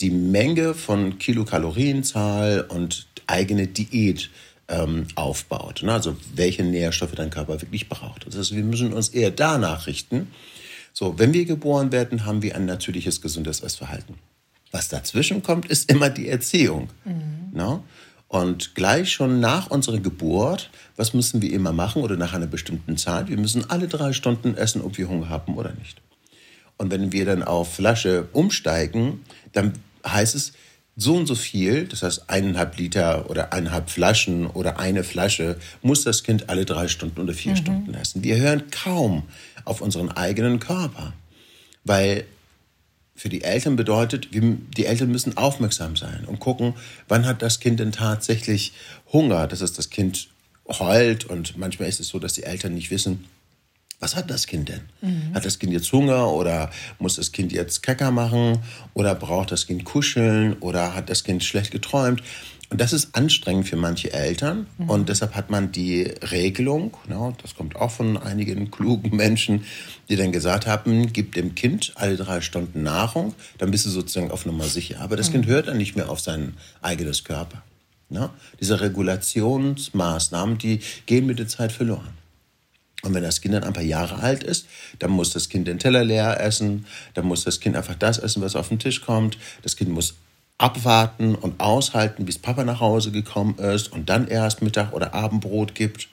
die 0.01 0.11
Menge 0.11 0.75
von 0.75 1.21
Kilokalorienzahl 1.21 2.63
und 2.69 3.07
eigene 3.29 3.69
Diät 3.69 4.31
ähm, 4.67 5.07
aufbaut. 5.15 5.85
Ne? 5.85 5.93
Also 5.93 6.17
welche 6.35 6.65
Nährstoffe 6.65 7.15
dein 7.15 7.31
Körper 7.31 7.63
wirklich 7.63 7.89
braucht. 7.89 8.27
Das 8.27 8.37
heißt, 8.37 8.57
wir 8.57 8.65
müssen 8.65 8.93
uns 8.93 9.11
eher 9.11 9.31
danach 9.31 9.87
richten. 9.87 10.33
So, 10.93 11.17
wenn 11.21 11.33
wir 11.33 11.45
geboren 11.45 11.93
werden, 11.93 12.25
haben 12.25 12.43
wir 12.43 12.57
ein 12.57 12.67
natürliches, 12.67 13.21
gesundes 13.21 13.61
Essverhalten. 13.61 14.17
Was 14.71 14.89
dazwischen 14.89 15.43
kommt, 15.43 15.67
ist 15.67 15.91
immer 15.91 16.11
die 16.11 16.29
Erziehung. 16.29 16.89
Mhm. 17.05 17.51
Ne? 17.53 17.83
Und 18.29 18.75
gleich 18.75 19.11
schon 19.11 19.41
nach 19.41 19.71
unserer 19.71 19.99
Geburt, 19.99 20.71
was 20.97 21.15
müssen 21.15 21.41
wir 21.41 21.53
immer 21.53 21.73
machen 21.73 22.03
oder 22.03 22.17
nach 22.17 22.35
einer 22.35 22.47
bestimmten 22.47 22.99
Zeit? 22.99 23.29
Wir 23.29 23.39
müssen 23.39 23.71
alle 23.71 23.89
drei 23.89 24.13
Stunden 24.13 24.55
essen, 24.55 24.83
ob 24.83 24.99
wir 24.99 25.09
Hunger 25.09 25.31
haben 25.31 25.57
oder 25.57 25.73
nicht. 25.73 26.03
Und 26.77 26.91
wenn 26.91 27.11
wir 27.11 27.25
dann 27.25 27.43
auf 27.43 27.75
Flasche 27.75 28.29
umsteigen, 28.33 29.25
dann 29.53 29.73
heißt 30.07 30.35
es 30.35 30.53
so 30.95 31.17
und 31.17 31.27
so 31.27 31.37
viel, 31.37 31.87
das 31.87 32.03
heißt 32.03 32.29
eineinhalb 32.29 32.77
Liter 32.77 33.31
oder 33.31 33.53
eineinhalb 33.53 33.89
Flaschen 33.89 34.47
oder 34.47 34.79
eine 34.79 35.05
Flasche, 35.05 35.57
muss 35.81 36.03
das 36.03 36.23
Kind 36.23 36.51
alle 36.51 36.65
drei 36.65 36.89
Stunden 36.89 37.21
oder 37.21 37.33
vier 37.33 37.53
mhm. 37.53 37.57
Stunden 37.57 37.95
essen. 37.95 38.25
Wir 38.25 38.37
hören 38.37 38.65
kaum 38.71 39.23
auf 39.65 39.81
unseren 39.81 40.11
eigenen 40.11 40.59
Körper, 40.59 41.15
weil 41.85 42.25
für 43.19 43.29
die 43.29 43.43
Eltern 43.43 43.75
bedeutet, 43.75 44.29
die 44.33 44.87
Eltern 44.87 45.11
müssen 45.11 45.37
aufmerksam 45.37 45.97
sein 45.97 46.25
und 46.25 46.39
gucken, 46.39 46.75
wann 47.09 47.27
hat 47.27 47.43
das 47.43 47.59
Kind 47.59 47.81
denn 47.81 47.91
tatsächlich 47.91 48.73
Hunger, 49.13 49.49
dass 49.49 49.61
es 49.61 49.73
das 49.73 49.91
Kind 49.91 50.29
heult 50.69 51.25
und 51.25 51.59
manchmal 51.59 51.89
ist 51.89 51.99
es 51.99 52.09
so, 52.09 52.21
dass 52.21 52.35
die 52.35 52.45
Eltern 52.45 52.75
nicht 52.75 52.93
wissen, 52.93 53.25
was 53.99 54.15
hat 54.15 54.31
das 54.31 54.47
Kind 54.47 54.69
denn? 54.69 54.83
Mhm. 55.01 55.35
Hat 55.35 55.45
das 55.45 55.59
Kind 55.59 55.73
jetzt 55.73 55.93
Hunger 55.93 56.31
oder 56.31 56.71
muss 57.01 57.17
das 57.17 57.33
Kind 57.33 57.51
jetzt 57.51 57.83
Kacker 57.83 58.13
machen 58.13 58.61
oder 58.95 59.17
braucht 59.17 59.51
das 59.51 59.67
Kind 59.67 59.85
kuscheln 59.85 60.53
oder 60.61 60.95
hat 60.95 61.11
das 61.11 61.25
Kind 61.25 61.43
schlecht 61.43 61.73
geträumt? 61.73 62.23
Und 62.71 62.83
das 62.83 62.93
ist 62.93 63.15
anstrengend 63.15 63.67
für 63.67 63.77
manche 63.77 64.13
Eltern 64.13 64.67
mhm. 64.77 64.91
und 64.91 65.09
deshalb 65.09 65.35
hat 65.35 65.49
man 65.49 65.73
die 65.73 66.03
Regelung, 66.03 66.95
ja, 67.09 67.33
das 67.41 67.55
kommt 67.55 67.77
auch 67.77 67.91
von 67.91 68.19
einigen 68.19 68.71
klugen 68.71 69.17
Menschen, 69.17 69.65
die 70.11 70.17
dann 70.17 70.33
gesagt 70.33 70.67
haben, 70.67 71.13
gib 71.13 71.35
dem 71.35 71.55
Kind 71.55 71.93
alle 71.95 72.17
drei 72.17 72.43
Stunden 72.43 72.83
Nahrung, 72.83 73.35
dann 73.57 73.71
bist 73.71 73.87
du 73.87 73.91
sozusagen 73.91 74.31
auf 74.31 74.45
Nummer 74.45 74.65
sicher. 74.65 75.01
Aber 75.01 75.17
das 75.17 75.29
mhm. 75.29 75.33
Kind 75.33 75.47
hört 75.47 75.69
dann 75.69 75.79
nicht 75.79 75.97
mehr 75.97 76.11
auf 76.11 76.21
sein 76.21 76.55
eigenes 76.83 77.25
Körper. 77.25 77.63
Ne? 78.11 78.31
Diese 78.61 78.81
Regulationsmaßnahmen, 78.81 80.59
die 80.59 80.81
gehen 81.07 81.27
mit 81.27 81.39
der 81.39 81.49
Zeit 81.49 81.73
verloren. 81.73 82.19
Und 83.03 83.15
wenn 83.15 83.23
das 83.23 83.41
Kind 83.41 83.55
dann 83.55 83.65
ein 83.65 83.73
paar 83.73 83.83
Jahre 83.83 84.17
alt 84.17 84.43
ist, 84.43 84.67
dann 84.99 85.11
muss 85.13 85.33
das 85.33 85.49
Kind 85.49 85.69
den 85.69 85.79
Teller 85.79 86.05
leer 86.05 86.41
essen, 86.41 86.85
dann 87.15 87.27
muss 87.27 87.45
das 87.45 87.61
Kind 87.61 87.77
einfach 87.77 87.95
das 87.95 88.19
essen, 88.19 88.43
was 88.43 88.57
auf 88.57 88.69
den 88.69 88.79
Tisch 88.79 89.03
kommt. 89.03 89.39
Das 89.63 89.77
Kind 89.77 89.91
muss 89.91 90.17
abwarten 90.59 91.37
und 91.37 91.61
aushalten, 91.61 92.25
bis 92.25 92.39
Papa 92.39 92.65
nach 92.65 92.81
Hause 92.81 93.13
gekommen 93.13 93.57
ist 93.59 93.93
und 93.93 94.09
dann 94.09 94.27
erst 94.27 94.61
Mittag- 94.61 94.93
oder 94.93 95.15
Abendbrot 95.15 95.75
gibt. 95.75 96.09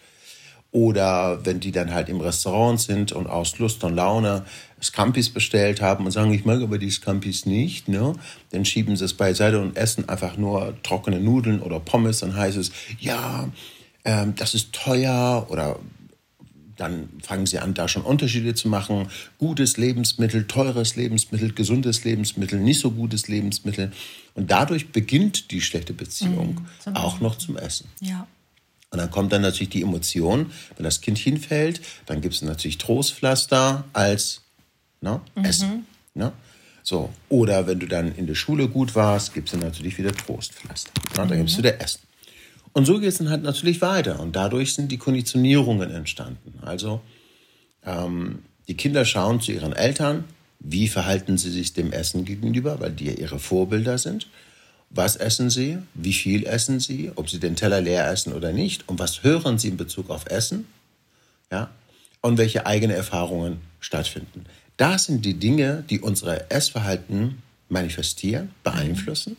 Oder 0.71 1.45
wenn 1.45 1.61
die 1.61 1.71
dann 1.71 1.93
halt 1.93 2.09
im 2.09 2.19
Restaurant 2.19 2.79
sind 2.81 3.13
und 3.13 3.27
aus 3.27 3.57
Lust 3.59 3.83
und 3.85 3.95
Laune 3.95 4.45
Scampis 4.81 5.29
bestellt 5.29 5.81
haben 5.81 6.05
und 6.05 6.11
sagen, 6.11 6.33
ich 6.33 6.43
mag 6.43 6.61
aber 6.61 6.77
die 6.77 6.91
Scampis 6.91 7.45
nicht, 7.45 7.87
ne? 7.87 8.13
dann 8.51 8.65
schieben 8.65 8.95
sie 8.97 9.05
es 9.05 9.13
beiseite 9.13 9.61
und 9.61 9.77
essen 9.77 10.09
einfach 10.09 10.35
nur 10.35 10.75
trockene 10.83 11.21
Nudeln 11.21 11.61
oder 11.61 11.79
Pommes. 11.79 12.19
Dann 12.19 12.35
heißt 12.35 12.57
es, 12.57 12.71
ja, 12.99 13.47
ähm, 14.03 14.35
das 14.35 14.53
ist 14.53 14.73
teuer 14.73 15.47
oder 15.49 15.79
dann 16.75 17.09
fangen 17.23 17.45
sie 17.45 17.59
an, 17.59 17.73
da 17.73 17.87
schon 17.87 18.03
Unterschiede 18.03 18.53
zu 18.53 18.67
machen. 18.67 19.07
Gutes 19.37 19.77
Lebensmittel, 19.77 20.45
teures 20.45 20.95
Lebensmittel, 20.95 21.53
gesundes 21.53 22.03
Lebensmittel, 22.03 22.59
nicht 22.59 22.81
so 22.81 22.91
gutes 22.91 23.27
Lebensmittel. 23.27 23.91
Und 24.35 24.51
dadurch 24.51 24.91
beginnt 24.91 25.51
die 25.51 25.61
schlechte 25.61 25.93
Beziehung 25.93 26.67
mhm, 26.85 26.95
auch 26.95 27.19
noch 27.21 27.37
zum 27.37 27.57
Essen. 27.57 27.87
Ja. 28.01 28.27
Und 28.91 28.99
dann 28.99 29.09
kommt 29.09 29.33
dann 29.33 29.41
natürlich 29.41 29.69
die 29.69 29.81
Emotion, 29.81 30.51
wenn 30.75 30.83
das 30.83 31.01
Kind 31.01 31.17
hinfällt, 31.17 31.81
dann 32.05 32.21
gibt 32.21 32.35
es 32.35 32.41
natürlich 32.41 32.77
Trostpflaster 32.77 33.85
als 33.93 34.41
ne, 35.01 35.21
mhm. 35.35 35.45
Essen. 35.45 35.85
Ne? 36.13 36.31
So. 36.83 37.11
Oder 37.29 37.65
wenn 37.67 37.79
du 37.79 37.87
dann 37.87 38.13
in 38.15 38.27
der 38.27 38.35
Schule 38.35 38.67
gut 38.67 38.93
warst, 38.93 39.33
gibt 39.33 39.47
es 39.47 39.53
dann 39.53 39.61
natürlich 39.61 39.97
wieder 39.97 40.13
Trostpflaster. 40.13 40.91
Ne? 40.95 41.27
Dann 41.27 41.37
gibt 41.37 41.49
es 41.49 41.55
mhm. 41.55 41.59
wieder 41.59 41.81
Essen. 41.81 42.01
Und 42.73 42.85
so 42.85 42.99
geht 42.99 43.09
es 43.09 43.17
dann 43.17 43.29
halt 43.29 43.43
natürlich 43.43 43.81
weiter. 43.81 44.19
Und 44.19 44.35
dadurch 44.35 44.73
sind 44.73 44.91
die 44.91 44.97
Konditionierungen 44.97 45.91
entstanden. 45.91 46.59
Also 46.61 47.01
ähm, 47.85 48.43
die 48.67 48.75
Kinder 48.75 49.05
schauen 49.05 49.39
zu 49.39 49.53
ihren 49.53 49.73
Eltern, 49.73 50.25
wie 50.59 50.87
verhalten 50.87 51.37
sie 51.37 51.51
sich 51.51 51.73
dem 51.73 51.91
Essen 51.91 52.25
gegenüber, 52.25 52.79
weil 52.79 52.91
die 52.91 53.05
ja 53.05 53.13
ihre 53.13 53.39
Vorbilder 53.39 53.97
sind. 53.97 54.27
Was 54.89 55.15
essen 55.15 55.49
sie? 55.49 55.77
Wie 55.93 56.13
viel 56.13 56.45
essen 56.45 56.79
sie? 56.79 57.11
Ob 57.15 57.29
sie 57.29 57.39
den 57.39 57.55
Teller 57.55 57.81
leer 57.81 58.09
essen 58.09 58.33
oder 58.33 58.51
nicht? 58.51 58.87
Und 58.87 58.99
was 58.99 59.23
hören 59.23 59.57
sie 59.57 59.69
in 59.69 59.77
Bezug 59.77 60.09
auf 60.09 60.25
Essen? 60.27 60.67
Ja? 61.51 61.69
Und 62.21 62.37
welche 62.37 62.65
eigene 62.65 62.93
Erfahrungen 62.93 63.61
stattfinden. 63.79 64.45
Das 64.77 65.05
sind 65.05 65.25
die 65.25 65.35
Dinge, 65.35 65.83
die 65.89 65.99
unser 65.99 66.51
Essverhalten 66.51 67.41
manifestieren, 67.69 68.51
beeinflussen. 68.63 69.37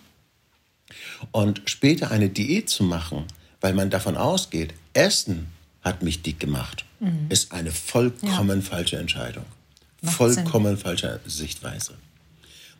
Und 1.32 1.62
später 1.66 2.10
eine 2.10 2.28
Diät 2.28 2.68
zu 2.68 2.84
machen, 2.84 3.24
weil 3.60 3.74
man 3.74 3.90
davon 3.90 4.16
ausgeht, 4.16 4.74
Essen 4.92 5.48
hat 5.82 6.02
mich 6.02 6.22
dick 6.22 6.40
gemacht, 6.40 6.84
mhm. 7.00 7.26
ist 7.28 7.52
eine 7.52 7.70
vollkommen 7.70 8.60
ja. 8.60 8.66
falsche 8.66 8.98
Entscheidung. 8.98 9.44
Macht 10.02 10.16
vollkommen 10.16 10.76
Sinn. 10.76 10.84
falsche 10.84 11.20
Sichtweise. 11.26 11.94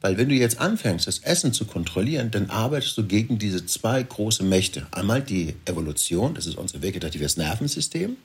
Weil 0.01 0.19
wenn 0.19 0.29
du 0.29 0.35
jetzt 0.35 0.59
anfängst, 0.59 1.07
das 1.07 1.19
Essen 1.21 1.53
zu 1.53 1.65
kontrollieren, 1.65 2.31
dann 2.31 2.51
arbeitest 2.51 2.97
du 2.99 3.05
gegen 3.05 3.39
diese 3.39 3.65
zwei 3.67 4.03
große 4.03 4.45
Mächte. 4.45 4.87
Einmal 4.91 5.23
die 5.23 5.55
Evolution, 5.65 6.35
das 6.35 6.47
ist 6.47 6.57
unser 6.57 6.83
vegetatives 6.83 7.37
Nervensystem. 7.37 8.17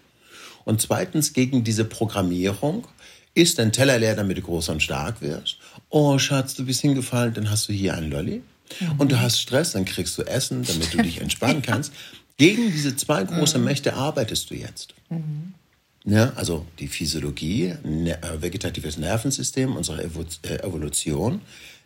Und 0.66 0.82
zweitens 0.82 1.34
gegen 1.34 1.64
diese 1.64 1.86
Programmierung, 1.86 2.88
isst 3.34 3.60
dein 3.60 3.72
Teller 3.72 3.98
leer, 3.98 4.16
damit 4.16 4.38
du 4.38 4.42
groß 4.42 4.70
und 4.70 4.84
stark 4.84 5.22
wirst. 5.22 5.58
Oh, 5.90 6.18
Schatz, 6.18 6.54
du 6.56 6.66
bist 6.66 6.82
hingefallen, 6.82 7.34
dann 7.34 7.50
hast 7.50 7.70
du 7.70 7.74
hier 7.74 7.96
einen 7.96 8.12
Lolli. 8.12 8.44
Mhm. 8.80 9.00
Und 9.00 9.12
du 9.12 9.20
hast 9.20 9.40
Stress, 9.40 9.72
dann 9.72 9.86
kriegst 9.86 10.18
du 10.18 10.24
Essen, 10.24 10.64
damit 10.64 10.94
du 10.94 11.02
dich 11.02 11.22
entspannen 11.22 11.62
kannst. 11.66 11.94
Gegen 12.38 12.72
diese 12.72 12.96
zwei 12.96 13.24
große 13.24 13.58
mhm. 13.58 13.66
Mächte 13.66 13.94
arbeitest 13.94 14.50
du 14.50 14.56
jetzt. 14.56 14.94
Mhm. 15.10 15.54
Ja, 16.04 16.34
also 16.36 16.66
die 16.80 16.88
Physiologie, 16.88 17.76
ne, 17.84 18.22
äh, 18.24 18.42
vegetatives 18.42 18.98
Nervensystem, 18.98 19.76
unsere 19.76 20.04
äh, 20.04 20.56
Evolution, 20.64 21.42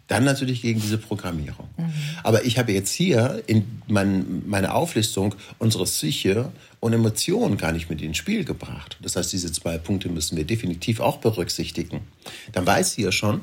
dann 0.08 0.24
natürlich 0.24 0.62
gegen 0.62 0.80
diese 0.80 0.98
Programmierung. 0.98 1.68
Mhm. 1.78 1.92
Aber 2.24 2.46
ich 2.46 2.58
habe 2.58 2.72
jetzt 2.72 2.92
hier 2.92 3.44
in 3.48 3.82
mein, 3.88 4.48
meine 4.48 4.74
Auflistung 4.74 5.36
unsere 5.60 5.86
Psyche 5.86 6.52
und 6.80 6.94
Emotionen 6.94 7.58
gar 7.58 7.72
nicht 7.72 7.90
mit 7.90 8.02
ins 8.02 8.18
Spiel 8.18 8.46
gebracht. 8.46 8.98
Das 9.02 9.16
heißt, 9.16 9.34
diese 9.34 9.52
zwei 9.52 9.78
Punkte 9.78 10.10
müssen 10.10 10.38
wir 10.38 10.46
definitiv 10.46 11.00
auch 11.00 11.18
berücksichtigen. 11.18 12.02
Dann 12.54 12.66
weißt 12.66 12.98
du 12.98 13.02
ja 13.02 13.12
schon, 13.12 13.42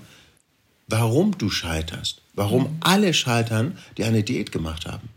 warum 0.89 1.37
du 1.37 1.51
scheiterst. 1.51 2.23
Warum 2.35 2.63
mhm. 2.63 2.77
alle 2.81 3.13
scheitern, 3.13 3.77
die 3.99 4.05
eine 4.05 4.23
Diät 4.23 4.53
gemacht 4.53 4.87
haben. 4.87 5.09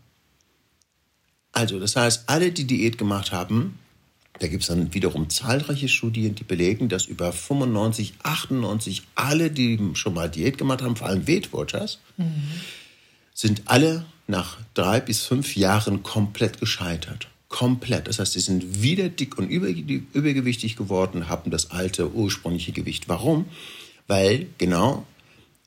Also, 1.53 1.79
das 1.79 1.95
heißt, 1.95 2.23
alle, 2.27 2.51
die 2.51 2.65
Diät 2.65 2.97
gemacht 2.97 3.31
haben, 3.31 3.79
da 4.39 4.47
gibt 4.47 4.63
es 4.63 4.67
dann 4.67 4.93
wiederum 4.93 5.29
zahlreiche 5.29 5.87
Studien, 5.87 6.35
die 6.35 6.43
belegen, 6.43 6.89
dass 6.89 7.05
über 7.05 7.31
95, 7.31 8.15
98 8.23 9.03
alle, 9.15 9.49
die 9.49 9.79
schon 9.93 10.13
mal 10.13 10.29
Diät 10.29 10.57
gemacht 10.57 10.81
haben, 10.81 10.95
vor 10.95 11.07
allem 11.07 11.27
Weight 11.27 11.53
Watchers, 11.53 11.99
mhm. 12.17 12.43
sind 13.33 13.63
alle 13.65 14.05
nach 14.27 14.57
drei 14.73 14.99
bis 14.99 15.21
fünf 15.21 15.55
Jahren 15.55 16.03
komplett 16.03 16.59
gescheitert. 16.59 17.27
Komplett. 17.47 18.07
Das 18.07 18.19
heißt, 18.19 18.33
sie 18.33 18.39
sind 18.39 18.81
wieder 18.81 19.07
dick 19.07 19.37
und 19.37 19.49
übergewichtig 19.49 20.75
geworden, 20.75 21.29
haben 21.29 21.51
das 21.51 21.71
alte 21.71 22.11
ursprüngliche 22.11 22.71
Gewicht. 22.71 23.07
Warum? 23.07 23.45
Weil 24.07 24.47
genau 24.57 25.05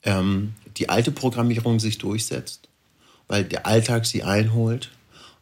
ähm, 0.03 0.55
die 0.77 0.89
alte 0.89 1.13
Programmierung 1.13 1.81
sich 1.81 1.99
durchsetzt, 1.99 2.69
weil 3.29 3.45
der 3.45 3.67
Alltag 3.67 4.07
sie 4.07 4.23
einholt, 4.23 4.91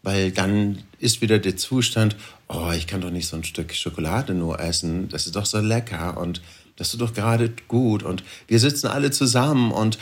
weil 0.02 0.30
dann 0.30 0.82
ist 1.00 1.20
wieder 1.20 1.38
der 1.38 1.56
Zustand, 1.56 2.16
oh, 2.48 2.70
ich 2.76 2.86
kann 2.86 3.00
doch 3.00 3.10
nicht 3.10 3.28
so 3.28 3.36
ein 3.36 3.44
Stück 3.44 3.74
Schokolade 3.74 4.34
nur 4.34 4.60
essen, 4.60 5.08
das 5.08 5.26
ist 5.26 5.36
doch 5.36 5.46
so 5.46 5.58
lecker 5.58 6.16
und 6.16 6.40
das 6.76 6.92
ist 6.92 7.00
doch 7.00 7.14
gerade 7.14 7.52
gut 7.68 8.02
und 8.02 8.22
wir 8.46 8.60
sitzen 8.60 8.88
alle 8.88 9.10
zusammen 9.10 9.72
und 9.72 9.98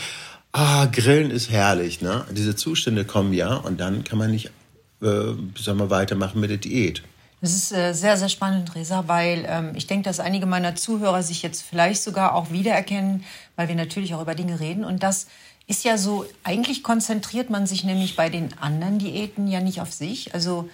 ah, 0.53 0.87
Grillen 0.87 1.31
ist 1.31 1.51
herrlich, 1.51 2.01
ne? 2.01 2.25
Diese 2.31 2.57
Zustände 2.57 3.05
kommen 3.05 3.33
ja 3.33 3.55
und 3.55 3.81
dann 3.81 4.05
kann 4.05 4.19
man 4.19 4.31
nicht, 4.31 4.47
äh, 5.03 5.35
sagen 5.59 5.79
wir, 5.79 5.91
weitermachen 5.91 6.41
mit 6.41 6.51
der 6.51 6.59
Diät. 6.59 7.03
Das 7.41 7.55
ist 7.55 7.73
äh, 7.73 7.93
sehr, 7.93 8.17
sehr 8.17 8.31
spannend, 8.31 8.75
Resa, 8.75 9.05
weil 9.07 9.45
ähm, 9.47 9.73
ich 9.75 9.87
denke, 9.87 10.05
dass 10.05 10.19
einige 10.19 10.47
meiner 10.47 10.77
Zuhörer 10.77 11.23
sich 11.23 11.43
jetzt 11.43 11.63
vielleicht 11.63 12.03
sogar 12.03 12.35
auch 12.35 12.51
wiedererkennen, 12.51 13.23
weil 13.57 13.69
wir 13.69 13.75
natürlich 13.75 14.15
auch 14.15 14.23
über 14.23 14.35
Dinge 14.35 14.61
reden. 14.61 14.83
Und 14.83 15.03
das 15.03 15.27
ist 15.67 15.85
ja 15.85 15.99
so, 15.99 16.25
eigentlich 16.43 16.83
konzentriert 16.83 17.51
man 17.51 17.67
sich 17.67 17.85
nämlich 17.85 18.17
bei 18.17 18.31
den 18.31 18.57
anderen 18.61 18.99
Diäten 18.99 19.47
ja 19.47 19.61
nicht 19.61 19.83
auf 19.83 19.93
sich, 19.93 20.33
also, 20.33 20.71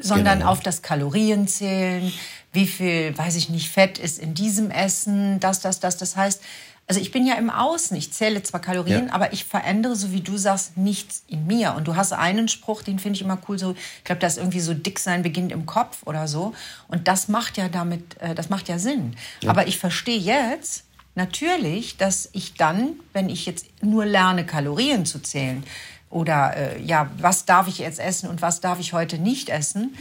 sondern 0.00 0.40
genau. 0.40 0.50
auf 0.50 0.60
das 0.60 0.82
Kalorienzählen, 0.82 2.12
wie 2.52 2.66
viel, 2.66 3.16
weiß 3.16 3.36
ich 3.36 3.48
nicht, 3.48 3.70
Fett 3.70 3.98
ist 3.98 4.18
in 4.18 4.34
diesem 4.34 4.70
Essen, 4.70 5.40
das, 5.40 5.60
das, 5.60 5.80
das. 5.80 5.96
Das 5.96 6.16
heißt, 6.16 6.42
also 6.88 7.00
ich 7.00 7.10
bin 7.10 7.26
ja 7.26 7.34
im 7.34 7.50
Außen, 7.50 7.96
ich 7.96 8.12
zähle 8.12 8.42
zwar 8.42 8.60
Kalorien, 8.60 9.08
ja. 9.08 9.12
aber 9.12 9.32
ich 9.32 9.44
verändere, 9.44 9.96
so 9.96 10.12
wie 10.12 10.20
du 10.20 10.36
sagst, 10.36 10.76
nichts 10.76 11.24
in 11.26 11.46
mir. 11.46 11.74
Und 11.74 11.88
du 11.88 11.96
hast 11.96 12.12
einen 12.12 12.46
Spruch, 12.48 12.82
den 12.82 12.98
finde 12.98 13.16
ich 13.16 13.22
immer 13.22 13.38
cool, 13.48 13.58
so, 13.58 13.72
ich 13.72 14.04
glaube, 14.04 14.20
das 14.20 14.34
ist 14.34 14.38
irgendwie 14.38 14.60
so 14.60 14.72
dick 14.72 15.00
sein 15.00 15.22
beginnt 15.22 15.50
im 15.50 15.66
Kopf 15.66 16.06
oder 16.06 16.28
so. 16.28 16.54
Und 16.86 17.08
das 17.08 17.26
macht 17.26 17.56
ja 17.56 17.68
damit, 17.68 18.20
äh, 18.20 18.34
das 18.34 18.50
macht 18.50 18.68
ja 18.68 18.78
Sinn. 18.78 19.16
Ja. 19.42 19.50
Aber 19.50 19.66
ich 19.66 19.78
verstehe 19.78 20.18
jetzt 20.18 20.84
natürlich, 21.16 21.96
dass 21.96 22.28
ich 22.32 22.54
dann, 22.54 23.00
wenn 23.12 23.28
ich 23.28 23.46
jetzt 23.46 23.66
nur 23.82 24.06
lerne, 24.06 24.46
Kalorien 24.46 25.06
zu 25.06 25.18
zählen, 25.18 25.64
oder 26.10 26.56
äh, 26.56 26.82
ja, 26.82 27.10
was 27.18 27.44
darf 27.44 27.68
ich 27.68 27.78
jetzt 27.78 27.98
essen 27.98 28.28
und 28.28 28.42
was 28.42 28.60
darf 28.60 28.80
ich 28.80 28.92
heute 28.92 29.18
nicht 29.18 29.48
essen, 29.48 29.96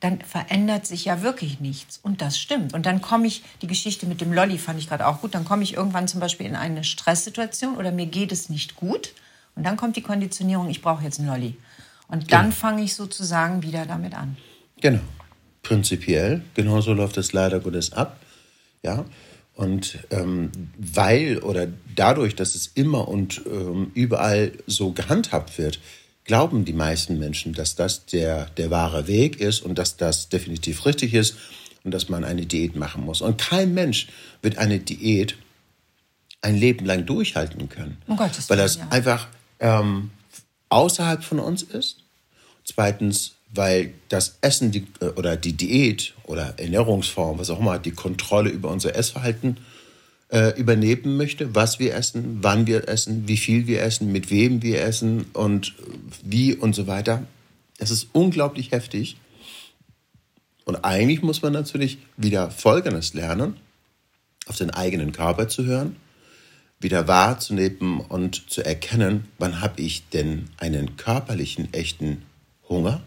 dann 0.00 0.20
verändert 0.20 0.86
sich 0.86 1.06
ja 1.06 1.22
wirklich 1.22 1.60
nichts. 1.60 1.98
Und 2.02 2.20
das 2.20 2.38
stimmt. 2.38 2.74
Und 2.74 2.84
dann 2.84 3.00
komme 3.00 3.26
ich, 3.26 3.42
die 3.62 3.66
Geschichte 3.66 4.06
mit 4.06 4.20
dem 4.20 4.32
Lolli 4.32 4.58
fand 4.58 4.78
ich 4.78 4.88
gerade 4.88 5.06
auch 5.06 5.22
gut, 5.22 5.34
dann 5.34 5.46
komme 5.46 5.62
ich 5.62 5.74
irgendwann 5.74 6.08
zum 6.08 6.20
Beispiel 6.20 6.46
in 6.46 6.56
eine 6.56 6.84
Stresssituation 6.84 7.76
oder 7.76 7.90
mir 7.90 8.06
geht 8.06 8.30
es 8.30 8.50
nicht 8.50 8.76
gut. 8.76 9.14
Und 9.56 9.64
dann 9.64 9.76
kommt 9.76 9.96
die 9.96 10.02
Konditionierung, 10.02 10.68
ich 10.68 10.82
brauche 10.82 11.04
jetzt 11.04 11.20
einen 11.20 11.28
Lolli. 11.28 11.56
Und 12.08 12.32
dann 12.32 12.46
genau. 12.46 12.54
fange 12.54 12.82
ich 12.82 12.94
sozusagen 12.94 13.62
wieder 13.62 13.86
damit 13.86 14.14
an. 14.14 14.36
Genau. 14.80 15.00
Prinzipiell, 15.62 16.42
genauso 16.52 16.92
läuft 16.92 17.16
es 17.16 17.32
leider 17.32 17.60
Gottes 17.60 17.92
ab. 17.94 18.18
Ja. 18.82 19.06
Und 19.54 19.98
ähm, 20.10 20.50
weil 20.76 21.38
oder 21.38 21.68
dadurch, 21.94 22.34
dass 22.34 22.54
es 22.54 22.66
immer 22.74 23.06
und 23.06 23.42
ähm, 23.46 23.92
überall 23.94 24.52
so 24.66 24.90
gehandhabt 24.92 25.58
wird, 25.58 25.78
glauben 26.24 26.64
die 26.64 26.72
meisten 26.72 27.18
Menschen, 27.18 27.52
dass 27.52 27.76
das 27.76 28.06
der, 28.06 28.46
der 28.56 28.70
wahre 28.70 29.06
Weg 29.06 29.40
ist 29.40 29.60
und 29.60 29.78
dass 29.78 29.96
das 29.96 30.28
definitiv 30.28 30.86
richtig 30.86 31.14
ist 31.14 31.36
und 31.84 31.92
dass 31.92 32.08
man 32.08 32.24
eine 32.24 32.46
Diät 32.46 32.74
machen 32.74 33.04
muss. 33.04 33.20
Und 33.20 33.38
kein 33.38 33.74
Mensch 33.74 34.08
wird 34.42 34.58
eine 34.58 34.80
Diät 34.80 35.36
ein 36.40 36.56
Leben 36.56 36.84
lang 36.84 37.06
durchhalten 37.06 37.68
können, 37.68 37.98
oh 38.08 38.16
Gott, 38.16 38.32
weil 38.48 38.58
das 38.58 38.76
ja. 38.76 38.88
einfach 38.88 39.28
ähm, 39.60 40.10
außerhalb 40.68 41.22
von 41.24 41.38
uns 41.38 41.62
ist. 41.62 41.98
Zweitens, 42.64 43.33
weil 43.54 43.94
das 44.08 44.38
Essen 44.40 44.72
die, 44.72 44.86
äh, 45.00 45.06
oder 45.06 45.36
die 45.36 45.52
Diät 45.54 46.14
oder 46.24 46.54
Ernährungsform, 46.58 47.38
was 47.38 47.50
auch 47.50 47.60
immer, 47.60 47.78
die 47.78 47.92
Kontrolle 47.92 48.50
über 48.50 48.70
unser 48.70 48.94
Essverhalten 48.94 49.58
äh, 50.30 50.58
übernehmen 50.58 51.16
möchte, 51.16 51.54
was 51.54 51.78
wir 51.78 51.94
essen, 51.94 52.38
wann 52.42 52.66
wir 52.66 52.88
essen, 52.88 53.28
wie 53.28 53.36
viel 53.36 53.66
wir 53.66 53.82
essen, 53.82 54.10
mit 54.10 54.30
wem 54.30 54.62
wir 54.62 54.82
essen 54.82 55.26
und 55.32 55.74
wie 56.22 56.54
und 56.54 56.74
so 56.74 56.86
weiter. 56.86 57.24
Das 57.78 57.90
ist 57.90 58.08
unglaublich 58.12 58.72
heftig. 58.72 59.16
Und 60.64 60.76
eigentlich 60.84 61.22
muss 61.22 61.42
man 61.42 61.52
natürlich 61.52 61.98
wieder 62.16 62.50
Folgendes 62.50 63.14
lernen, 63.14 63.56
auf 64.46 64.56
den 64.56 64.70
eigenen 64.70 65.12
Körper 65.12 65.48
zu 65.48 65.64
hören, 65.64 65.96
wieder 66.80 67.06
wahrzunehmen 67.06 68.00
und 68.00 68.50
zu 68.50 68.64
erkennen, 68.64 69.28
wann 69.38 69.60
habe 69.60 69.80
ich 69.80 70.08
denn 70.08 70.50
einen 70.56 70.96
körperlichen, 70.96 71.72
echten 71.72 72.22
Hunger. 72.68 73.02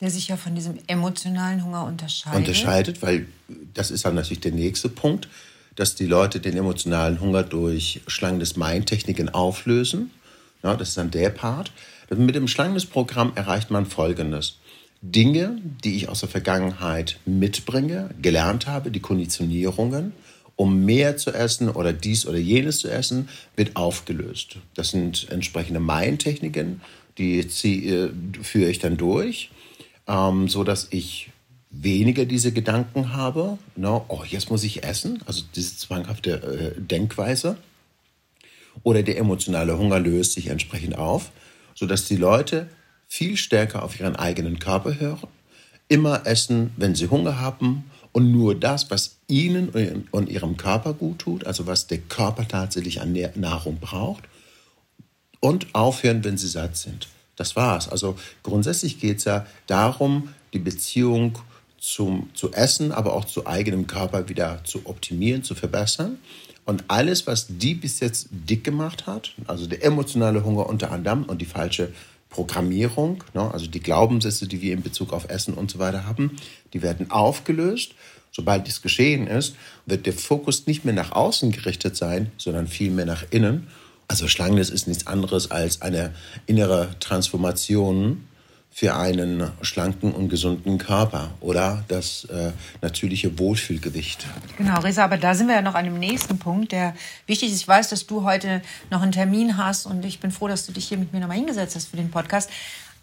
Der 0.00 0.10
sich 0.10 0.28
ja 0.28 0.36
von 0.36 0.54
diesem 0.54 0.78
emotionalen 0.86 1.64
Hunger 1.64 1.84
unterscheidet. 1.84 2.38
Unterscheidet, 2.38 3.02
weil 3.02 3.26
das 3.74 3.90
ist 3.90 4.04
dann 4.04 4.14
natürlich 4.14 4.40
der 4.40 4.52
nächste 4.52 4.88
Punkt, 4.88 5.28
dass 5.76 5.94
die 5.94 6.06
Leute 6.06 6.40
den 6.40 6.56
emotionalen 6.56 7.20
Hunger 7.20 7.42
durch 7.42 8.00
Schlangen 8.06 8.40
des 8.40 8.56
Main-Techniken 8.56 9.28
auflösen. 9.28 10.10
Ja, 10.62 10.74
das 10.76 10.90
ist 10.90 10.98
dann 10.98 11.10
der 11.10 11.30
Part. 11.30 11.72
Mit 12.10 12.34
dem 12.34 12.48
Schlangendes-Programm 12.48 13.32
erreicht 13.34 13.70
man 13.70 13.86
Folgendes. 13.86 14.56
Dinge, 15.02 15.58
die 15.84 15.96
ich 15.96 16.08
aus 16.08 16.20
der 16.20 16.28
Vergangenheit 16.28 17.18
mitbringe, 17.24 18.10
gelernt 18.20 18.66
habe, 18.66 18.90
die 18.90 19.00
Konditionierungen, 19.00 20.12
um 20.56 20.84
mehr 20.84 21.16
zu 21.16 21.32
essen 21.32 21.70
oder 21.70 21.94
dies 21.94 22.26
oder 22.26 22.36
jenes 22.36 22.80
zu 22.80 22.90
essen, 22.90 23.28
wird 23.56 23.76
aufgelöst. 23.76 24.56
Das 24.74 24.90
sind 24.90 25.28
entsprechende 25.30 25.80
Main-Techniken, 25.80 26.82
die 27.16 27.48
ziehe, 27.48 28.12
führe 28.42 28.70
ich 28.70 28.78
dann 28.78 28.98
durch, 28.98 29.50
ähm, 30.10 30.48
so 30.48 30.64
dass 30.64 30.88
ich 30.90 31.30
weniger 31.70 32.24
diese 32.24 32.52
Gedanken 32.52 33.12
habe. 33.12 33.58
No, 33.76 34.04
oh, 34.08 34.24
jetzt 34.28 34.50
muss 34.50 34.64
ich 34.64 34.82
essen, 34.82 35.22
also 35.26 35.44
diese 35.54 35.76
zwanghafte 35.76 36.74
äh, 36.76 36.80
Denkweise. 36.80 37.56
Oder 38.82 39.02
der 39.02 39.18
emotionale 39.18 39.78
Hunger 39.78 40.00
löst 40.00 40.32
sich 40.32 40.48
entsprechend 40.48 40.98
auf, 40.98 41.30
sodass 41.74 42.06
die 42.06 42.16
Leute 42.16 42.68
viel 43.06 43.36
stärker 43.36 43.82
auf 43.82 43.98
ihren 43.98 44.16
eigenen 44.16 44.58
Körper 44.58 44.98
hören, 44.98 45.28
immer 45.88 46.26
essen, 46.26 46.72
wenn 46.76 46.94
sie 46.94 47.08
Hunger 47.08 47.40
haben 47.40 47.84
und 48.12 48.30
nur 48.32 48.54
das, 48.54 48.90
was 48.90 49.18
ihnen 49.28 50.06
und 50.10 50.28
ihrem 50.28 50.56
Körper 50.56 50.94
gut 50.94 51.20
tut, 51.20 51.46
also 51.46 51.66
was 51.66 51.88
der 51.88 51.98
Körper 51.98 52.46
tatsächlich 52.46 53.00
an 53.00 53.16
Nahrung 53.34 53.78
braucht 53.80 54.24
und 55.40 55.74
aufhören, 55.74 56.24
wenn 56.24 56.38
sie 56.38 56.48
satt 56.48 56.76
sind. 56.76 57.08
Das 57.40 57.56
war's. 57.56 57.88
Also 57.88 58.16
grundsätzlich 58.42 59.00
geht 59.00 59.16
es 59.16 59.24
ja 59.24 59.46
darum, 59.66 60.28
die 60.52 60.58
Beziehung 60.58 61.38
zum, 61.78 62.28
zu 62.34 62.52
Essen, 62.52 62.92
aber 62.92 63.14
auch 63.14 63.24
zu 63.24 63.46
eigenem 63.46 63.86
Körper 63.86 64.28
wieder 64.28 64.60
zu 64.64 64.82
optimieren, 64.84 65.42
zu 65.42 65.54
verbessern. 65.54 66.18
Und 66.66 66.84
alles, 66.88 67.26
was 67.26 67.46
die 67.48 67.72
bis 67.72 68.00
jetzt 68.00 68.28
dick 68.30 68.62
gemacht 68.62 69.06
hat, 69.06 69.34
also 69.46 69.66
der 69.66 69.82
emotionale 69.82 70.44
Hunger 70.44 70.66
unter 70.68 70.92
anderem 70.92 71.22
und 71.22 71.40
die 71.40 71.46
falsche 71.46 71.94
Programmierung, 72.28 73.24
ne, 73.32 73.50
also 73.50 73.66
die 73.66 73.80
Glaubenssätze, 73.80 74.46
die 74.46 74.60
wir 74.60 74.74
in 74.74 74.82
Bezug 74.82 75.14
auf 75.14 75.30
Essen 75.30 75.54
und 75.54 75.70
so 75.70 75.78
weiter 75.78 76.04
haben, 76.04 76.36
die 76.74 76.82
werden 76.82 77.10
aufgelöst. 77.10 77.94
Sobald 78.32 78.66
dies 78.66 78.82
geschehen 78.82 79.26
ist, 79.26 79.56
wird 79.86 80.04
der 80.04 80.12
Fokus 80.12 80.66
nicht 80.66 80.84
mehr 80.84 80.92
nach 80.92 81.12
außen 81.12 81.52
gerichtet 81.52 81.96
sein, 81.96 82.32
sondern 82.36 82.66
vielmehr 82.66 83.06
nach 83.06 83.24
innen. 83.30 83.68
Also 84.10 84.26
Schlangenless 84.26 84.70
ist 84.70 84.88
nichts 84.88 85.06
anderes 85.06 85.52
als 85.52 85.82
eine 85.82 86.10
innere 86.46 86.98
Transformation 86.98 88.26
für 88.68 88.96
einen 88.96 89.52
schlanken 89.62 90.10
und 90.10 90.28
gesunden 90.28 90.78
Körper 90.78 91.30
oder 91.38 91.84
das 91.86 92.24
äh, 92.24 92.50
natürliche 92.82 93.38
Wohlfühlgewicht. 93.38 94.26
Genau, 94.58 94.80
Resa, 94.80 95.04
aber 95.04 95.16
da 95.16 95.36
sind 95.36 95.46
wir 95.46 95.54
ja 95.54 95.62
noch 95.62 95.76
an 95.76 95.84
dem 95.84 96.00
nächsten 96.00 96.40
Punkt, 96.40 96.72
der 96.72 96.96
wichtig 97.26 97.52
ist. 97.52 97.60
Ich 97.60 97.68
weiß, 97.68 97.88
dass 97.90 98.08
du 98.08 98.24
heute 98.24 98.62
noch 98.90 99.00
einen 99.00 99.12
Termin 99.12 99.56
hast 99.56 99.86
und 99.86 100.04
ich 100.04 100.18
bin 100.18 100.32
froh, 100.32 100.48
dass 100.48 100.66
du 100.66 100.72
dich 100.72 100.88
hier 100.88 100.98
mit 100.98 101.12
mir 101.12 101.20
nochmal 101.20 101.36
hingesetzt 101.36 101.76
hast 101.76 101.90
für 101.90 101.96
den 101.96 102.10
Podcast. 102.10 102.50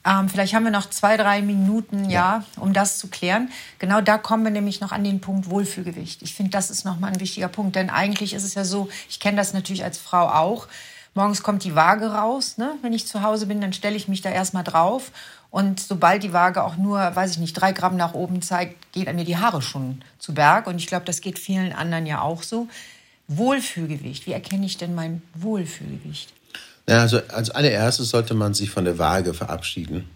Ähm, 0.05 0.27
vielleicht 0.27 0.53
haben 0.53 0.65
wir 0.65 0.71
noch 0.71 0.89
zwei, 0.89 1.15
drei 1.15 1.41
Minuten, 1.41 2.09
ja. 2.09 2.39
ja, 2.39 2.61
um 2.61 2.73
das 2.73 2.97
zu 2.97 3.07
klären. 3.07 3.49
Genau 3.79 4.01
da 4.01 4.17
kommen 4.17 4.43
wir 4.43 4.51
nämlich 4.51 4.81
noch 4.81 4.91
an 4.91 5.05
den 5.05 5.21
Punkt 5.21 5.49
Wohlfühlgewicht. 5.49 6.21
Ich 6.21 6.33
finde, 6.33 6.51
das 6.51 6.69
ist 6.69 6.83
nochmal 6.83 7.13
ein 7.13 7.21
wichtiger 7.21 7.47
Punkt, 7.47 7.77
denn 7.77 7.89
eigentlich 7.89 8.33
ist 8.33 8.43
es 8.43 8.55
ja 8.55 8.65
so, 8.65 8.89
ich 9.09 9.21
kenne 9.21 9.37
das 9.37 9.53
natürlich 9.53 9.85
als 9.85 9.97
Frau 9.97 10.27
auch. 10.27 10.67
Morgens 11.17 11.41
kommt 11.41 11.63
die 11.63 11.73
Waage 11.73 12.11
raus, 12.11 12.57
ne? 12.57 12.75
wenn 12.83 12.93
ich 12.93 13.07
zu 13.07 13.23
Hause 13.23 13.47
bin, 13.47 13.59
dann 13.59 13.73
stelle 13.73 13.95
ich 13.95 14.07
mich 14.07 14.21
da 14.21 14.29
erstmal 14.29 14.63
drauf 14.63 15.11
und 15.49 15.79
sobald 15.79 16.21
die 16.21 16.31
Waage 16.31 16.63
auch 16.63 16.77
nur, 16.77 16.99
weiß 16.99 17.31
ich 17.31 17.37
nicht, 17.39 17.53
drei 17.53 17.71
Gramm 17.71 17.95
nach 17.97 18.13
oben 18.13 18.43
zeigt, 18.43 18.91
geht 18.91 19.07
an 19.07 19.15
mir 19.15 19.25
die 19.25 19.37
Haare 19.37 19.63
schon 19.63 20.03
zu 20.19 20.35
Berg. 20.35 20.67
Und 20.67 20.77
ich 20.77 20.85
glaube, 20.85 21.05
das 21.05 21.19
geht 21.21 21.39
vielen 21.39 21.73
anderen 21.73 22.05
ja 22.05 22.21
auch 22.21 22.43
so. 22.43 22.67
Wohlfühlgewicht. 23.27 24.27
Wie 24.27 24.33
erkenne 24.33 24.67
ich 24.67 24.77
denn 24.77 24.93
mein 24.93 25.23
Wohlfühlgewicht? 25.33 26.33
Ja, 26.87 26.99
also 27.01 27.19
als 27.29 27.49
allererstes 27.49 28.09
sollte 28.09 28.35
man 28.35 28.53
sich 28.53 28.69
von 28.69 28.85
der 28.85 28.99
Waage 28.99 29.33
verabschieden. 29.33 30.07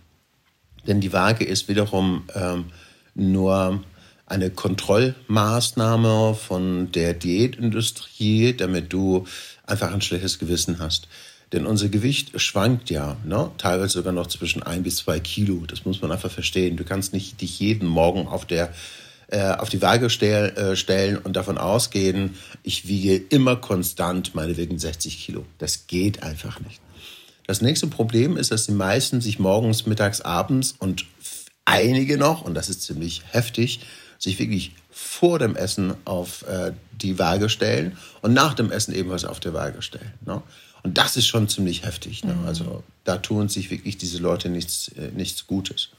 Denn 0.86 1.02
die 1.02 1.14
Waage 1.14 1.46
ist 1.46 1.68
wiederum 1.68 2.30
ähm, 2.36 2.72
nur 3.16 3.84
eine 4.32 4.50
Kontrollmaßnahme 4.50 6.36
von 6.36 6.92
der 6.94 7.14
Diätindustrie, 7.14 8.54
damit 8.54 8.94
du 8.94 9.28
einfach 9.68 9.94
ein 9.94 10.02
schlechtes 10.02 10.40
Gewissen 10.40 10.80
hast. 10.80 11.10
Denn 11.52 11.66
unser 11.66 11.90
Gewicht 11.90 12.40
schwankt 12.40 12.90
ja, 12.90 13.18
ne? 13.26 13.52
teilweise 13.58 13.94
sogar 13.96 14.14
noch 14.14 14.28
zwischen 14.28 14.64
ein 14.64 14.84
bis 14.84 14.98
zwei 14.98 15.20
Kilo. 15.20 15.66
Das 15.68 15.84
muss 15.84 16.02
man 16.02 16.14
einfach 16.14 16.32
verstehen. 16.32 16.78
Du 16.78 16.86
kannst 16.86 17.12
nicht 17.12 17.42
dich 17.42 17.60
jeden 17.60 17.88
Morgen 17.88 18.26
auf 18.28 18.46
der 18.46 18.74
äh, 19.28 19.52
auf 19.52 19.70
die 19.70 19.82
Waage 19.82 20.10
stell, 20.10 20.50
äh, 20.58 20.76
stellen 20.76 21.18
und 21.18 21.38
davon 21.38 21.58
ausgehen, 21.58 22.36
ich 22.64 22.88
wiege 22.90 23.16
immer 23.16 23.56
konstant 23.56 24.36
meinetwegen 24.36 24.78
60 24.78 25.24
Kilo. 25.26 25.46
Das 25.58 25.88
geht 25.88 26.22
einfach 26.22 26.60
nicht. 26.60 26.82
Das 27.48 27.62
nächste 27.62 27.88
Problem 27.88 28.36
ist, 28.36 28.52
dass 28.52 28.66
die 28.66 28.74
meisten 28.74 29.22
sich 29.22 29.40
morgens, 29.40 29.86
mittags, 29.86 30.20
abends 30.20 30.76
und 30.80 31.06
einige 31.64 32.18
noch, 32.18 32.42
und 32.42 32.56
das 32.56 32.68
ist 32.68 32.82
ziemlich 32.82 33.22
heftig, 33.32 33.80
sich 34.22 34.38
wirklich 34.38 34.74
vor 34.92 35.40
dem 35.40 35.56
Essen 35.56 35.96
auf 36.06 36.44
äh, 36.48 36.74
die 36.94 37.18
Waage 37.18 37.50
stellen 37.50 37.98
und 38.22 38.34
nach 38.34 38.54
dem 38.54 38.72
Essen 38.72 38.94
ebenfalls 38.94 39.26
auf 39.26 39.40
der 39.40 39.54
Waage 39.54 39.82
stellen. 39.82 40.14
Ne? 40.26 40.42
Und 40.84 40.98
das 40.98 41.18
ist 41.18 41.26
schon 41.26 41.50
ziemlich 41.50 41.84
heftig. 41.84 42.24
Ne? 42.24 42.36
Mhm. 42.36 42.46
Also 42.46 42.84
da 43.04 43.18
tun 43.18 43.50
sich 43.50 43.72
wirklich 43.72 43.98
diese 43.98 44.20
Leute 44.20 44.50
nichts, 44.50 44.90
äh, 44.90 45.10
nichts 45.16 45.48
Gutes. 45.48 45.90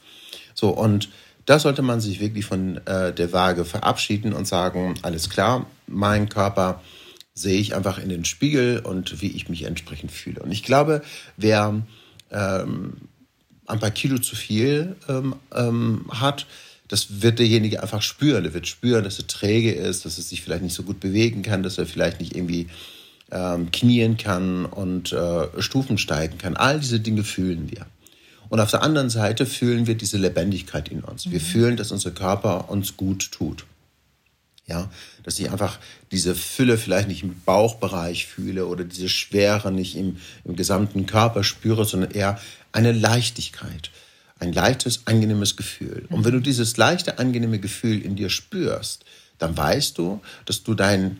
So, 0.53 0.69
und 0.69 1.09
da 1.45 1.59
sollte 1.59 1.81
man 1.81 1.99
sich 1.99 2.21
wirklich 2.21 2.45
von 2.45 2.77
äh, 2.87 3.13
der 3.13 3.33
Waage 3.33 3.65
verabschieden 3.65 4.31
und 4.31 4.47
sagen, 4.47 4.95
alles 5.01 5.29
klar, 5.29 5.65
mein 5.87 6.29
Körper 6.29 6.81
sehe 7.33 7.59
ich 7.59 7.75
einfach 7.75 7.97
in 7.97 8.07
den 8.07 8.23
Spiegel 8.23 8.79
und 8.79 9.21
wie 9.21 9.31
ich 9.31 9.49
mich 9.49 9.63
entsprechend 9.63 10.11
fühle. 10.11 10.41
Und 10.41 10.51
ich 10.51 10.63
glaube, 10.63 11.01
wer 11.35 11.81
ähm, 12.31 12.93
ein 13.67 13.79
paar 13.79 13.91
Kilo 13.91 14.19
zu 14.19 14.37
viel 14.37 14.95
ähm, 15.09 15.35
ähm, 15.53 16.05
hat, 16.09 16.45
das 16.93 17.23
wird 17.23 17.39
derjenige 17.39 17.81
einfach 17.81 18.03
spüren. 18.03 18.45
Er 18.45 18.53
wird 18.53 18.67
spüren, 18.67 19.03
dass 19.03 19.17
er 19.17 19.25
träge 19.25 19.71
ist, 19.71 20.05
dass 20.05 20.19
er 20.19 20.23
sich 20.23 20.43
vielleicht 20.43 20.61
nicht 20.61 20.75
so 20.75 20.83
gut 20.83 20.99
bewegen 20.99 21.41
kann, 21.41 21.63
dass 21.63 21.79
er 21.79 21.87
vielleicht 21.87 22.19
nicht 22.19 22.35
irgendwie 22.35 22.67
ähm, 23.31 23.71
knien 23.71 24.15
kann 24.15 24.67
und 24.67 25.11
äh, 25.11 25.59
Stufen 25.59 25.97
steigen 25.97 26.37
kann. 26.37 26.55
All 26.55 26.79
diese 26.79 26.99
Dinge 26.99 27.23
fühlen 27.23 27.71
wir. 27.71 27.87
Und 28.47 28.59
auf 28.59 28.69
der 28.69 28.83
anderen 28.83 29.09
Seite 29.09 29.47
fühlen 29.47 29.87
wir 29.87 29.95
diese 29.95 30.19
Lebendigkeit 30.19 30.87
in 30.87 31.01
uns. 31.01 31.31
Wir 31.31 31.39
mhm. 31.39 31.43
fühlen, 31.43 31.77
dass 31.77 31.91
unser 31.91 32.11
Körper 32.11 32.69
uns 32.69 32.95
gut 32.95 33.31
tut. 33.31 33.65
Ja, 34.67 34.91
dass 35.23 35.39
ich 35.39 35.49
einfach 35.49 35.79
diese 36.11 36.35
Fülle 36.35 36.77
vielleicht 36.77 37.07
nicht 37.07 37.23
im 37.23 37.41
Bauchbereich 37.43 38.27
fühle 38.27 38.67
oder 38.67 38.83
diese 38.83 39.09
Schwere 39.09 39.71
nicht 39.71 39.95
im, 39.95 40.17
im 40.45 40.55
gesamten 40.55 41.07
Körper 41.07 41.43
spüre, 41.43 41.85
sondern 41.85 42.11
eher 42.11 42.39
eine 42.71 42.91
Leichtigkeit, 42.91 43.89
ein 44.39 44.53
leichtes, 44.53 45.01
angenehmes 45.05 45.55
Gefühl. 45.55 46.05
Und 46.09 46.25
wenn 46.25 46.33
du 46.33 46.39
dieses 46.39 46.77
leichte, 46.77 47.19
angenehme 47.19 47.59
Gefühl 47.59 48.01
in 48.01 48.15
dir 48.15 48.29
spürst, 48.29 49.05
dann 49.37 49.55
weißt 49.55 49.97
du, 49.97 50.21
dass 50.45 50.63
du 50.63 50.73
dein 50.73 51.17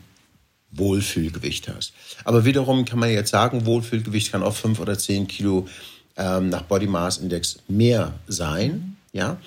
Wohlfühlgewicht 0.72 1.68
hast. 1.68 1.92
Aber 2.24 2.44
wiederum 2.44 2.84
kann 2.84 2.98
man 2.98 3.10
jetzt 3.10 3.30
sagen, 3.30 3.66
Wohlfühlgewicht 3.66 4.32
kann 4.32 4.42
auch 4.42 4.54
fünf 4.54 4.80
oder 4.80 4.98
zehn 4.98 5.26
Kilo 5.26 5.68
ähm, 6.16 6.48
nach 6.48 6.62
Body 6.62 6.86
Mass 6.86 7.18
Index 7.18 7.58
mehr 7.68 8.14
sein. 8.26 8.96
Ja. 9.12 9.38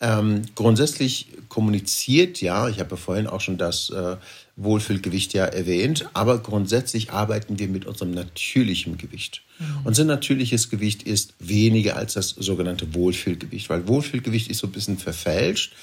Ähm, 0.00 0.42
grundsätzlich 0.54 1.28
kommuniziert 1.50 2.40
ja, 2.40 2.68
ich 2.68 2.80
habe 2.80 2.92
ja 2.92 2.96
vorhin 2.96 3.26
auch 3.26 3.42
schon 3.42 3.58
das 3.58 3.90
äh, 3.90 4.16
Wohlfühlgewicht 4.56 5.34
ja 5.34 5.44
erwähnt, 5.44 6.08
aber 6.14 6.38
grundsätzlich 6.38 7.12
arbeiten 7.12 7.58
wir 7.58 7.68
mit 7.68 7.84
unserem 7.84 8.12
natürlichen 8.12 8.96
Gewicht. 8.96 9.42
Mhm. 9.58 9.80
Unser 9.84 10.04
natürliches 10.04 10.70
Gewicht 10.70 11.02
ist 11.02 11.34
weniger 11.38 11.96
als 11.96 12.14
das 12.14 12.30
sogenannte 12.30 12.94
Wohlfühlgewicht, 12.94 13.68
weil 13.68 13.86
Wohlfühlgewicht 13.86 14.50
ist 14.50 14.58
so 14.58 14.68
ein 14.68 14.72
bisschen 14.72 14.96
verfälscht, 14.96 15.74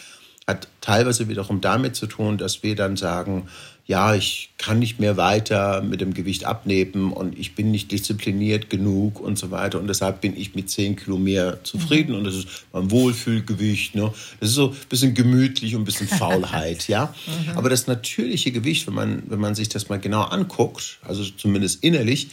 hat 0.48 0.68
teilweise 0.82 1.28
wiederum 1.28 1.62
damit 1.62 1.96
zu 1.96 2.08
tun, 2.08 2.38
dass 2.38 2.64
wir 2.64 2.76
dann 2.76 2.96
sagen, 2.96 3.48
ja, 3.88 4.16
ich 4.16 4.50
kann 4.58 4.80
nicht 4.80 5.00
mehr 5.00 5.16
weiter 5.16 5.82
mit 5.82 6.02
dem 6.02 6.14
Gewicht 6.14 6.44
abnehmen 6.44 7.14
und 7.14 7.40
ich 7.40 7.56
bin 7.56 7.72
nicht 7.72 7.90
diszipliniert 7.90 8.70
genug 8.70 9.22
und 9.22 9.40
so 9.40 9.50
weiter. 9.50 9.80
Und 9.80 9.88
deshalb 9.88 10.20
bin 10.20 10.36
ich 10.36 10.56
mit 10.56 10.70
10 10.70 10.98
Kilo 10.98 11.18
mehr 11.18 11.64
zufrieden 11.64 12.12
mhm. 12.12 12.18
und 12.18 12.24
das 12.26 12.36
ist 12.36 12.48
mein 12.74 12.92
Wohlfühlgewicht. 12.92 13.96
Ne? 13.96 14.12
Das 14.42 14.50
ist 14.50 14.56
so 14.56 14.72
ein 14.72 14.76
bisschen 14.90 15.14
gemütlich 15.14 15.74
und 15.74 15.84
ein 15.84 15.86
bisschen 15.86 16.08
Faulheit, 16.20 16.90
ja. 16.90 17.16
Mhm. 17.26 17.58
Aber 17.58 17.70
das 17.70 17.88
natürliche 17.88 18.52
Gewicht, 18.52 18.88
wenn 18.88 18.94
man, 18.94 19.24
wenn 19.28 19.40
man 19.40 19.56
sich 19.56 19.70
das 19.70 19.88
mal 19.88 20.00
genau 20.00 20.24
anguckt, 20.24 21.00
also 21.04 21.24
zumindest 21.24 21.82
innerlich, 21.82 22.28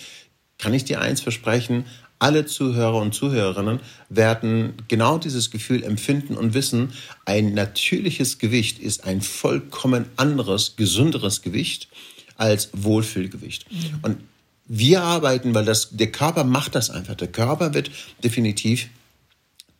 kann 0.58 0.74
ich 0.74 0.84
dir 0.84 1.00
eins 1.00 1.20
versprechen, 1.20 1.84
alle 2.24 2.46
Zuhörer 2.46 3.02
und 3.02 3.14
Zuhörerinnen 3.14 3.80
werden 4.08 4.72
genau 4.88 5.18
dieses 5.18 5.50
Gefühl 5.50 5.82
empfinden 5.84 6.38
und 6.38 6.54
wissen, 6.54 6.94
ein 7.26 7.52
natürliches 7.52 8.38
Gewicht 8.38 8.78
ist 8.78 9.04
ein 9.04 9.20
vollkommen 9.20 10.06
anderes, 10.16 10.76
gesünderes 10.76 11.42
Gewicht 11.42 11.88
als 12.36 12.70
Wohlfühlgewicht. 12.72 13.70
Mhm. 13.70 13.98
Und 14.00 14.16
wir 14.64 15.02
arbeiten, 15.02 15.54
weil 15.54 15.66
das, 15.66 15.90
der 15.90 16.10
Körper 16.12 16.44
macht 16.44 16.74
das 16.74 16.88
einfach. 16.88 17.14
Der 17.14 17.28
Körper 17.28 17.74
wird 17.74 17.90
definitiv 18.24 18.88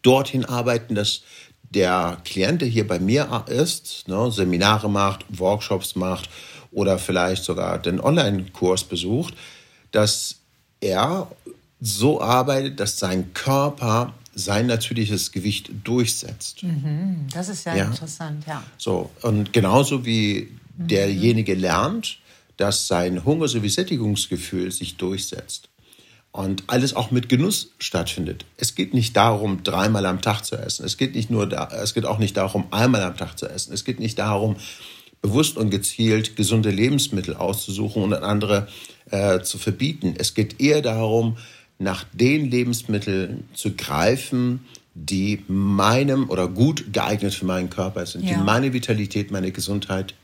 dorthin 0.03 0.45
arbeiten, 0.45 0.95
dass 0.95 1.23
der 1.71 2.19
Klient, 2.25 2.61
der 2.61 2.69
hier 2.69 2.87
bei 2.87 2.99
mir 2.99 3.47
ist, 3.49 4.07
ne, 4.07 4.31
Seminare 4.31 4.91
macht, 4.91 5.25
Workshops 5.31 5.97
macht 5.97 6.29
oder 6.73 6.99
vielleicht 6.99 7.43
sogar 7.43 7.79
den 7.79 8.01
Online-Kurs 8.01 8.85
besucht, 8.85 9.33
dass 9.93 10.41
er 10.81 11.29
so 11.85 12.21
arbeitet, 12.21 12.81
dass 12.81 12.99
sein 12.99 13.35
Körper 13.35 14.15
sein 14.35 14.67
natürliches 14.67 15.33
Gewicht 15.33 15.71
durchsetzt. 15.85 16.63
Mhm, 16.63 17.27
das 17.33 17.49
ist 17.49 17.67
ja, 17.67 17.77
ja, 17.77 17.85
interessant, 17.85 18.45
ja. 18.47 18.65
So, 18.79 19.11
und 19.23 19.53
genauso 19.53 20.05
wie 20.05 20.49
mhm. 20.77 20.89
derjenige 20.89 21.55
lernt, 21.55 22.19
dass 22.57 22.87
sein 22.87 23.25
Hunger 23.25 23.49
sowie 23.49 23.69
Sättigungsgefühl 23.69 24.73
sich 24.73 24.97
durchsetzt 24.97 25.69
und 26.33 26.65
alles 26.67 26.97
auch 26.97 27.11
mit 27.11 27.29
Genuss 27.29 27.73
stattfindet. 27.79 28.45
Es 28.57 28.75
geht 28.75 28.95
nicht 28.95 29.17
darum, 29.17 29.63
dreimal 29.63 30.07
am 30.07 30.21
Tag 30.21 30.43
zu 30.43 30.57
essen. 30.57 30.85
Es 30.85 30.97
geht 30.97 31.15
nicht 31.15 31.31
nur 31.31 31.49
da, 31.49 31.69
es 31.83 31.95
geht 31.95 32.07
auch 32.07 32.19
nicht 32.19 32.37
darum, 32.37 32.67
einmal 32.71 33.03
am 33.03 33.17
Tag 33.17 33.39
zu 33.39 33.47
essen. 33.47 33.73
Es 33.73 33.85
geht 33.85 34.01
nicht 34.01 34.19
darum, 34.19 34.57
bewusst 35.21 35.57
und 35.57 35.71
gezielt 35.71 36.35
gesunde 36.35 36.71
Lebensmittel 36.71 37.37
auszusuchen 37.37 38.03
und 38.03 38.15
an 38.15 38.25
andere 38.25 38.69
äh, 39.11 39.41
zu 39.43 39.59
verbieten. 39.59 40.15
Es 40.19 40.35
geht 40.35 40.61
eher 40.61 40.83
darum, 40.83 41.37
nach 41.79 42.05
den 42.13 42.51
Lebensmitteln 42.51 43.49
zu 43.55 43.75
greifen, 43.75 44.61
die 44.95 45.43
meinem 45.49 46.31
oder 46.31 46.47
gut 46.49 46.93
geeignet 46.93 47.35
für 47.35 47.47
meinen 47.47 47.69
Körper 47.69 48.07
sind, 48.07 48.25
ja. 48.25 48.35
die 48.35 48.41
meine 48.43 48.73
Vitalität, 48.73 49.31
meine 49.31 49.51
Gesundheit 49.51 50.15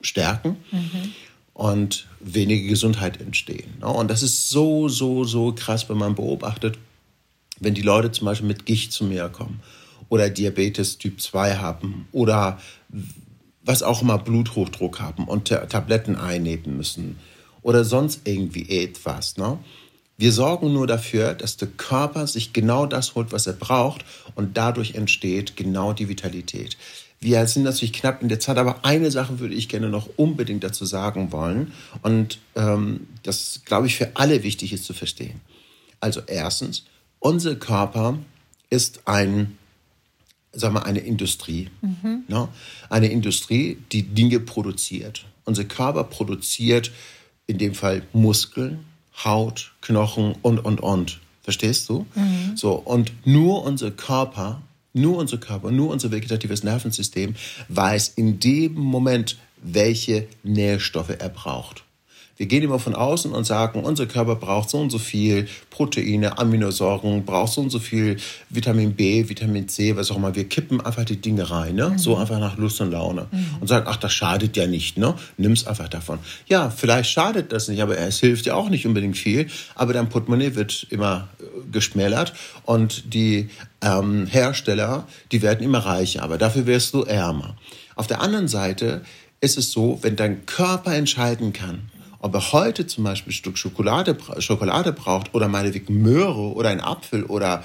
stärken. 0.00 0.56
Mhm 0.70 1.12
und 1.56 2.06
weniger 2.20 2.68
Gesundheit 2.68 3.18
entstehen. 3.18 3.82
Und 3.82 4.10
das 4.10 4.22
ist 4.22 4.50
so, 4.50 4.90
so, 4.90 5.24
so 5.24 5.54
krass, 5.54 5.88
wenn 5.88 5.96
man 5.96 6.14
beobachtet, 6.14 6.78
wenn 7.58 7.72
die 7.72 7.80
Leute 7.80 8.12
zum 8.12 8.26
Beispiel 8.26 8.46
mit 8.46 8.66
Gicht 8.66 8.92
zu 8.92 9.04
mir 9.04 9.30
kommen 9.30 9.60
oder 10.10 10.28
Diabetes 10.28 10.98
Typ 10.98 11.18
2 11.18 11.56
haben 11.56 12.08
oder 12.12 12.60
was 13.64 13.82
auch 13.82 14.02
immer 14.02 14.18
Bluthochdruck 14.18 15.00
haben 15.00 15.24
und 15.24 15.48
Tabletten 15.48 16.16
einnehmen 16.16 16.76
müssen 16.76 17.18
oder 17.62 17.86
sonst 17.86 18.20
irgendwie 18.24 18.68
etwas. 18.68 19.38
Ne? 19.38 19.58
Wir 20.18 20.32
sorgen 20.32 20.72
nur 20.72 20.86
dafür, 20.86 21.34
dass 21.34 21.56
der 21.56 21.68
Körper 21.68 22.26
sich 22.26 22.52
genau 22.52 22.86
das 22.86 23.14
holt, 23.14 23.32
was 23.32 23.46
er 23.46 23.52
braucht 23.52 24.04
und 24.34 24.56
dadurch 24.56 24.94
entsteht 24.94 25.56
genau 25.56 25.92
die 25.92 26.08
Vitalität. 26.08 26.76
Wir 27.20 27.46
sind 27.46 27.64
natürlich 27.64 27.92
knapp 27.92 28.22
in 28.22 28.28
der 28.28 28.40
Zeit, 28.40 28.58
aber 28.58 28.84
eine 28.84 29.10
Sache 29.10 29.38
würde 29.40 29.54
ich 29.54 29.68
gerne 29.68 29.88
noch 29.88 30.08
unbedingt 30.16 30.64
dazu 30.64 30.84
sagen 30.84 31.32
wollen. 31.32 31.72
Und 32.02 32.38
ähm, 32.54 33.08
das, 33.22 33.62
glaube 33.64 33.86
ich, 33.86 33.96
für 33.96 34.10
alle 34.14 34.42
wichtig 34.42 34.72
ist 34.72 34.84
zu 34.84 34.94
verstehen. 34.94 35.40
Also 36.00 36.20
erstens, 36.26 36.84
unser 37.18 37.56
Körper 37.56 38.18
ist 38.68 39.00
ein, 39.06 39.56
sagen 40.52 40.74
wir, 40.74 40.84
eine 40.84 41.00
Industrie. 41.00 41.70
Mhm. 41.80 42.24
Ne? 42.28 42.48
Eine 42.90 43.08
Industrie, 43.08 43.78
die 43.92 44.02
Dinge 44.02 44.40
produziert. 44.40 45.24
Unser 45.44 45.64
Körper 45.64 46.04
produziert 46.04 46.90
in 47.46 47.58
dem 47.58 47.74
Fall 47.74 48.02
Muskeln, 48.12 48.84
Haut, 49.24 49.72
Knochen 49.80 50.34
und, 50.42 50.58
und, 50.58 50.80
und. 50.80 51.20
Verstehst 51.42 51.88
du? 51.88 52.06
Mhm. 52.14 52.56
So, 52.56 52.72
und 52.72 53.12
nur 53.24 53.62
unser 53.64 53.90
Körper 53.90 54.62
nur 54.96 55.18
unser 55.18 55.36
Körper, 55.36 55.70
nur 55.70 55.90
unser 55.90 56.10
vegetatives 56.10 56.64
Nervensystem 56.64 57.34
weiß 57.68 58.14
in 58.16 58.40
dem 58.40 58.74
Moment, 58.74 59.36
welche 59.62 60.26
Nährstoffe 60.42 61.14
er 61.18 61.28
braucht. 61.28 61.84
Wir 62.36 62.46
gehen 62.46 62.62
immer 62.62 62.78
von 62.78 62.94
außen 62.94 63.32
und 63.32 63.44
sagen, 63.44 63.82
unser 63.82 64.06
Körper 64.06 64.36
braucht 64.36 64.68
so 64.68 64.78
und 64.78 64.90
so 64.90 64.98
viel 64.98 65.48
Proteine, 65.70 66.38
Aminosäuren, 66.38 67.24
braucht 67.24 67.54
so 67.54 67.62
und 67.62 67.70
so 67.70 67.78
viel 67.78 68.18
Vitamin 68.50 68.94
B, 68.94 69.28
Vitamin 69.28 69.68
C, 69.68 69.96
was 69.96 70.10
auch 70.10 70.16
immer. 70.16 70.34
Wir 70.34 70.48
kippen 70.48 70.80
einfach 70.80 71.04
die 71.04 71.16
Dinge 71.16 71.50
rein, 71.50 71.74
ne? 71.74 71.90
Mhm. 71.90 71.98
so 71.98 72.16
einfach 72.16 72.38
nach 72.38 72.58
Lust 72.58 72.80
und 72.80 72.90
Laune. 72.90 73.26
Mhm. 73.30 73.46
Und 73.60 73.68
sagen, 73.68 73.86
ach, 73.88 73.96
das 73.96 74.12
schadet 74.12 74.56
ja 74.56 74.66
nicht, 74.66 74.98
ne? 74.98 75.14
nimm's 75.38 75.66
einfach 75.66 75.88
davon. 75.88 76.18
Ja, 76.46 76.70
vielleicht 76.70 77.10
schadet 77.10 77.52
das 77.52 77.68
nicht, 77.68 77.80
aber 77.80 77.96
es 77.98 78.20
hilft 78.20 78.46
ja 78.46 78.54
auch 78.54 78.68
nicht 78.68 78.86
unbedingt 78.86 79.16
viel. 79.16 79.48
Aber 79.74 79.92
dein 79.92 80.08
Portemonnaie 80.08 80.54
wird 80.54 80.86
immer 80.90 81.28
äh, 81.40 81.44
geschmälert 81.72 82.34
und 82.64 83.14
die 83.14 83.48
ähm, 83.80 84.26
Hersteller, 84.26 85.06
die 85.32 85.42
werden 85.42 85.64
immer 85.64 85.78
reicher, 85.78 86.22
aber 86.22 86.38
dafür 86.38 86.66
wirst 86.66 86.92
du 86.94 87.02
ärmer. 87.02 87.56
Auf 87.94 88.06
der 88.06 88.20
anderen 88.20 88.48
Seite 88.48 89.02
ist 89.40 89.58
es 89.58 89.72
so, 89.72 89.98
wenn 90.02 90.16
dein 90.16 90.46
Körper 90.46 90.94
entscheiden 90.94 91.52
kann, 91.52 91.90
ob 92.26 92.34
er 92.34 92.52
heute 92.52 92.88
zum 92.88 93.04
Beispiel 93.04 93.30
ein 93.30 93.36
Stück 93.36 93.56
Schokolade, 93.56 94.16
Schokolade 94.40 94.92
braucht 94.92 95.32
oder 95.32 95.46
meinetwegen 95.46 96.02
Möhre 96.02 96.52
oder 96.54 96.70
ein 96.70 96.80
Apfel 96.80 97.22
oder, 97.24 97.62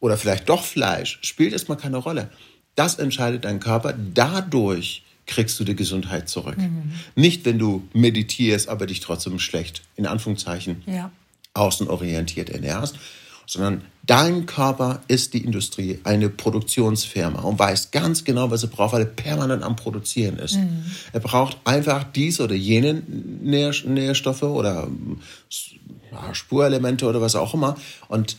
oder 0.00 0.16
vielleicht 0.16 0.48
doch 0.48 0.64
Fleisch, 0.64 1.18
spielt 1.20 1.52
erstmal 1.52 1.76
keine 1.76 1.98
Rolle. 1.98 2.30
Das 2.74 2.94
entscheidet 2.94 3.44
dein 3.44 3.60
Körper. 3.60 3.92
Dadurch 4.14 5.04
kriegst 5.26 5.60
du 5.60 5.64
die 5.64 5.76
Gesundheit 5.76 6.30
zurück. 6.30 6.56
Mhm. 6.56 6.92
Nicht, 7.16 7.44
wenn 7.44 7.58
du 7.58 7.86
meditierst, 7.92 8.70
aber 8.70 8.86
dich 8.86 9.00
trotzdem 9.00 9.38
schlecht, 9.38 9.82
in 9.96 10.06
Anführungszeichen, 10.06 10.82
ja. 10.86 11.12
außenorientiert 11.52 12.48
ernährst, 12.48 12.98
sondern 13.46 13.82
dein 14.04 14.46
Körper 14.46 15.02
ist 15.08 15.34
die 15.34 15.44
Industrie, 15.44 16.00
eine 16.04 16.28
Produktionsfirma 16.28 17.42
und 17.42 17.58
weiß 17.58 17.90
ganz 17.90 18.24
genau, 18.24 18.50
was 18.50 18.62
er 18.62 18.68
braucht, 18.68 18.94
weil 18.94 19.02
er 19.02 19.06
permanent 19.06 19.62
am 19.62 19.76
Produzieren 19.76 20.38
ist. 20.38 20.56
Mhm. 20.56 20.84
Er 21.12 21.20
braucht 21.20 21.58
einfach 21.64 22.04
diese 22.04 22.44
oder 22.44 22.54
jene 22.54 22.94
Nährstoffe 22.94 24.42
oder 24.42 24.88
Spurelemente 26.32 27.06
oder 27.06 27.20
was 27.20 27.36
auch 27.36 27.54
immer 27.54 27.76
und 28.08 28.36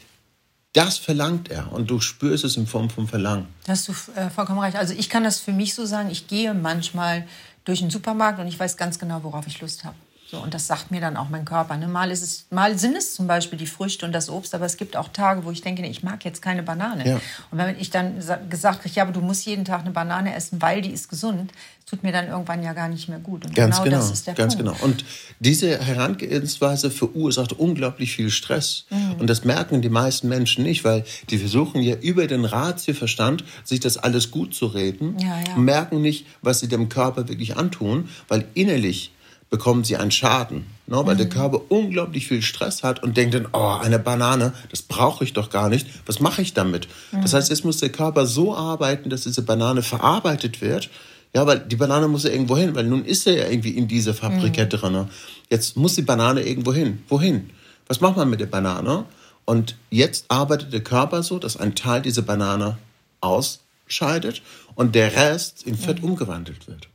das 0.74 0.98
verlangt 0.98 1.52
er 1.52 1.72
und 1.72 1.90
du 1.90 2.00
spürst 2.00 2.44
es 2.44 2.58
in 2.58 2.66
Form 2.66 2.90
von 2.90 3.08
Verlangen. 3.08 3.48
Da 3.66 3.74
hast 3.74 3.88
du 3.88 3.94
äh, 4.16 4.30
vollkommen 4.32 4.60
recht. 4.60 4.76
Also 4.76 4.96
ich 4.96 5.08
kann 5.08 5.24
das 5.24 5.40
für 5.40 5.54
mich 5.54 5.76
so 5.76 5.86
sagen, 5.86 6.10
ich 6.10 6.28
gehe 6.28 6.54
manchmal 6.56 7.28
durch 7.64 7.80
den 7.80 7.92
Supermarkt 7.92 8.40
und 8.40 8.48
ich 8.48 8.60
weiß 8.60 8.76
ganz 8.76 8.98
genau, 8.98 9.24
worauf 9.24 9.46
ich 9.48 9.62
Lust 9.62 9.84
habe. 9.84 9.96
So, 10.34 10.40
und 10.40 10.56
das 10.56 10.66
sagt 10.66 10.90
mir 10.90 11.00
dann 11.00 11.16
auch 11.16 11.30
mein 11.30 11.46
Körper. 11.46 11.78
Ne? 11.78 11.88
Mal, 11.88 12.10
ist 12.10 12.24
es, 12.24 12.46
mal 12.50 12.80
sind 12.80 12.96
es 12.96 13.14
zum 13.14 13.28
Beispiel 13.28 13.60
die 13.60 13.68
Früchte 13.68 14.04
und 14.04 14.14
das 14.14 14.32
Obst, 14.32 14.56
aber 14.56 14.66
es 14.66 14.78
gibt 14.78 14.98
auch 14.98 15.10
Tage, 15.10 15.46
wo 15.46 15.52
ich 15.52 15.62
denke, 15.62 15.84
nee, 15.84 15.92
ich 15.92 16.02
mag 16.02 16.26
jetzt 16.26 16.42
keine 16.42 16.64
Banane. 16.64 17.08
Ja. 17.08 17.22
Und 17.52 17.60
wenn 17.60 17.80
ich 17.80 17.92
dann 17.92 18.16
gesagt 18.50 18.82
kriege, 18.82 18.96
ja, 18.96 19.04
aber 19.04 19.12
du 19.12 19.22
musst 19.22 19.46
jeden 19.46 19.64
Tag 19.64 19.82
eine 19.82 19.92
Banane 19.92 20.34
essen, 20.34 20.60
weil 20.60 20.82
die 20.82 20.90
ist 20.90 21.08
gesund, 21.08 21.52
tut 21.86 22.02
mir 22.02 22.12
dann 22.12 22.30
irgendwann 22.30 22.64
ja 22.64 22.74
gar 22.74 22.90
nicht 22.90 23.10
mehr 23.10 23.20
gut. 23.20 23.46
Und 23.46 23.54
ganz 23.54 23.76
genau, 23.76 23.84
genau 23.84 23.98
das 23.98 24.10
ist 24.10 24.26
der 24.26 24.34
ganz 24.34 24.56
Punkt. 24.56 24.72
genau. 24.72 24.84
Und 24.84 25.06
diese 25.40 25.80
Herangehensweise 25.80 26.90
verursacht 26.90 27.54
unglaublich 27.54 28.16
viel 28.16 28.32
Stress. 28.32 28.86
Mhm. 28.90 29.18
Und 29.20 29.30
das 29.30 29.44
merken 29.44 29.84
die 29.84 29.90
meisten 29.90 30.30
Menschen 30.30 30.64
nicht, 30.64 30.84
weil 30.84 31.04
die 31.30 31.38
versuchen 31.38 31.80
ja 31.80 31.94
über 31.98 32.26
den 32.26 32.46
Ratioverstand, 32.46 33.44
sich 33.64 33.82
das 33.82 33.98
alles 33.98 34.32
gut 34.32 34.56
zu 34.56 34.66
reden, 34.66 35.16
ja, 35.20 35.38
ja. 35.48 35.58
merken 35.58 36.02
nicht, 36.02 36.26
was 36.42 36.60
sie 36.60 36.68
dem 36.68 36.90
Körper 36.90 37.28
wirklich 37.28 37.56
antun, 37.56 38.10
weil 38.28 38.46
innerlich 38.56 39.12
bekommen 39.54 39.84
sie 39.84 39.98
einen 39.98 40.10
Schaden, 40.10 40.66
ne, 40.88 40.98
weil 41.06 41.14
mhm. 41.14 41.20
der 41.20 41.30
Körper 41.30 41.62
unglaublich 41.70 42.28
viel 42.28 42.42
Stress 42.42 42.82
hat 42.82 43.04
und 43.04 43.18
denkt 43.18 43.36
dann, 43.36 43.48
oh, 43.54 43.78
eine 43.80 44.00
Banane, 44.00 44.52
das 44.72 44.82
brauche 44.82 45.24
ich 45.24 45.34
doch 45.34 45.52
gar 45.52 45.70
nicht, 45.70 45.86
was 46.08 46.20
mache 46.20 46.42
ich 46.42 46.56
damit? 46.56 46.88
Mhm. 47.12 47.22
Das 47.22 47.36
heißt, 47.36 47.52
jetzt 47.52 47.64
muss 47.64 47.78
der 47.78 47.92
Körper 47.92 48.26
so 48.26 48.56
arbeiten, 48.56 49.12
dass 49.12 49.22
diese 49.22 49.44
Banane 49.44 49.84
verarbeitet 49.84 50.60
wird, 50.62 50.90
ja, 51.36 51.46
weil 51.46 51.60
die 51.60 51.76
Banane 51.76 52.08
muss 52.08 52.24
ja 52.24 52.32
irgendwo 52.32 52.58
hin, 52.58 52.74
weil 52.74 52.86
nun 52.86 53.06
ist 53.06 53.28
er 53.28 53.38
ja 53.38 53.48
irgendwie 53.48 53.78
in 53.78 53.88
dieser 53.88 54.16
Fabrikette 54.16 54.78
mhm. 54.78 54.82
drin. 54.82 55.08
Jetzt 55.52 55.78
muss 55.78 55.94
die 55.94 56.02
Banane 56.02 56.42
irgendwo 56.42 56.74
hin. 56.74 57.04
Wohin? 57.08 57.52
Was 57.88 58.02
macht 58.02 58.18
man 58.18 58.32
mit 58.32 58.40
der 58.40 58.48
Banane? 58.48 59.06
Und 59.46 59.76
jetzt 59.92 60.26
arbeitet 60.30 60.74
der 60.74 60.84
Körper 60.84 61.22
so, 61.22 61.38
dass 61.38 61.58
ein 61.58 61.76
Teil 61.76 62.02
dieser 62.02 62.24
Banane 62.24 62.80
ausscheidet 63.22 64.42
und 64.74 64.96
der 64.96 65.16
Rest 65.16 65.62
in 65.62 65.78
Fett 65.78 66.02
mhm. 66.02 66.10
umgewandelt 66.10 66.68
wird. 66.68 66.88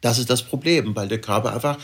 Das 0.00 0.18
ist 0.18 0.30
das 0.30 0.42
Problem, 0.42 0.94
weil 0.94 1.08
der 1.08 1.20
Körper 1.20 1.52
einfach 1.52 1.78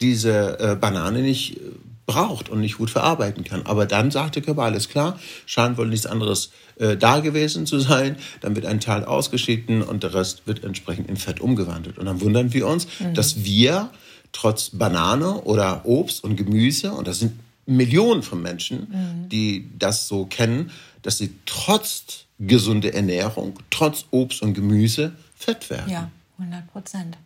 diese 0.00 0.58
äh, 0.60 0.76
Banane 0.76 1.22
nicht 1.22 1.56
äh, 1.56 1.60
braucht 2.06 2.48
und 2.48 2.60
nicht 2.60 2.78
gut 2.78 2.90
verarbeiten 2.90 3.44
kann. 3.44 3.66
Aber 3.66 3.86
dann 3.86 4.10
sagt 4.10 4.36
der 4.36 4.42
Körper, 4.42 4.62
alles 4.62 4.88
klar, 4.88 5.18
scheint 5.46 5.76
wohl 5.76 5.88
nichts 5.88 6.06
anderes 6.06 6.50
äh, 6.78 6.96
da 6.96 7.20
gewesen 7.20 7.66
zu 7.66 7.78
sein. 7.78 8.16
Dann 8.40 8.56
wird 8.56 8.66
ein 8.66 8.80
Teil 8.80 9.04
ausgeschieden 9.04 9.82
und 9.82 10.02
der 10.02 10.14
Rest 10.14 10.46
wird 10.46 10.64
entsprechend 10.64 11.08
in 11.08 11.16
Fett 11.16 11.40
umgewandelt. 11.40 11.98
Und 11.98 12.06
dann 12.06 12.20
wundern 12.20 12.52
wir 12.52 12.66
uns, 12.66 12.88
mhm. 12.98 13.14
dass 13.14 13.44
wir 13.44 13.90
trotz 14.32 14.70
Banane 14.70 15.42
oder 15.42 15.84
Obst 15.84 16.24
und 16.24 16.36
Gemüse, 16.36 16.92
und 16.92 17.06
das 17.06 17.18
sind 17.18 17.38
Millionen 17.66 18.22
von 18.22 18.40
Menschen, 18.40 18.88
mhm. 18.90 19.28
die 19.28 19.68
das 19.78 20.08
so 20.08 20.24
kennen, 20.24 20.70
dass 21.02 21.18
sie 21.18 21.34
trotz 21.44 22.24
gesunde 22.38 22.94
Ernährung, 22.94 23.58
trotz 23.70 24.06
Obst 24.10 24.42
und 24.42 24.54
Gemüse 24.54 25.12
fett 25.36 25.68
werden. 25.68 25.90
Ja, 25.90 26.10
100 26.38 26.66
Prozent. 26.72 27.18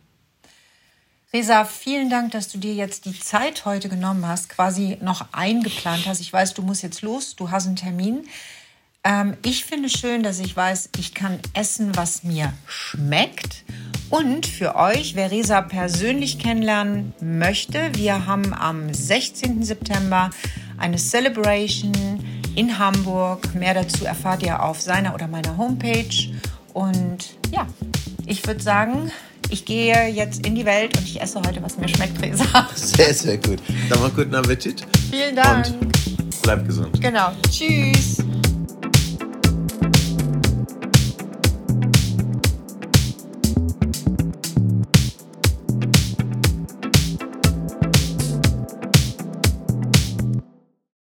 Resa, 1.35 1.65
vielen 1.65 2.11
Dank, 2.11 2.29
dass 2.33 2.47
du 2.47 2.59
dir 2.59 2.75
jetzt 2.75 3.05
die 3.05 3.19
Zeit 3.19 3.65
heute 3.65 3.89
genommen 3.89 4.27
hast, 4.27 4.49
quasi 4.49 4.99
noch 5.01 5.25
eingeplant 5.31 6.05
hast. 6.05 6.19
Ich 6.19 6.31
weiß, 6.31 6.53
du 6.53 6.61
musst 6.61 6.83
jetzt 6.83 7.01
los, 7.01 7.35
du 7.35 7.49
hast 7.49 7.65
einen 7.65 7.75
Termin. 7.75 8.27
Ähm, 9.03 9.35
ich 9.43 9.65
finde 9.65 9.89
schön, 9.89 10.21
dass 10.21 10.39
ich 10.39 10.55
weiß, 10.55 10.91
ich 10.99 11.15
kann 11.15 11.39
essen, 11.55 11.95
was 11.95 12.21
mir 12.23 12.53
schmeckt. 12.67 13.63
Und 14.11 14.45
für 14.45 14.75
euch, 14.75 15.15
wer 15.15 15.31
Resa 15.31 15.61
persönlich 15.61 16.37
kennenlernen 16.37 17.13
möchte, 17.19 17.89
wir 17.95 18.27
haben 18.27 18.53
am 18.53 18.93
16. 18.93 19.63
September 19.63 20.29
eine 20.77 20.97
Celebration 20.97 22.23
in 22.55 22.77
Hamburg. 22.77 23.55
Mehr 23.55 23.73
dazu 23.73 24.05
erfahrt 24.05 24.43
ihr 24.43 24.61
auf 24.61 24.81
seiner 24.81 25.15
oder 25.15 25.27
meiner 25.27 25.57
Homepage. 25.57 26.31
Und 26.73 27.39
ja, 27.49 27.65
ich 28.27 28.45
würde 28.45 28.61
sagen, 28.61 29.11
ich 29.53 29.65
gehe 29.65 30.07
jetzt 30.09 30.45
in 30.47 30.55
die 30.55 30.65
Welt 30.65 30.97
und 30.97 31.03
ich 31.05 31.21
esse 31.21 31.39
heute, 31.39 31.61
was 31.61 31.77
mir 31.77 31.87
schmeckt, 31.87 32.19
Resa. 32.21 32.67
Sehr, 32.75 33.13
sehr 33.13 33.37
gut. 33.37 33.59
Dann 33.87 34.01
mal 34.01 34.09
guten 34.09 34.33
Appetit. 34.33 34.83
Vielen 35.11 35.35
Dank. 35.35 35.67
Und 35.79 36.41
bleib 36.41 36.65
gesund. 36.65 36.99
Genau. 36.99 37.31
Tschüss. 37.49 38.17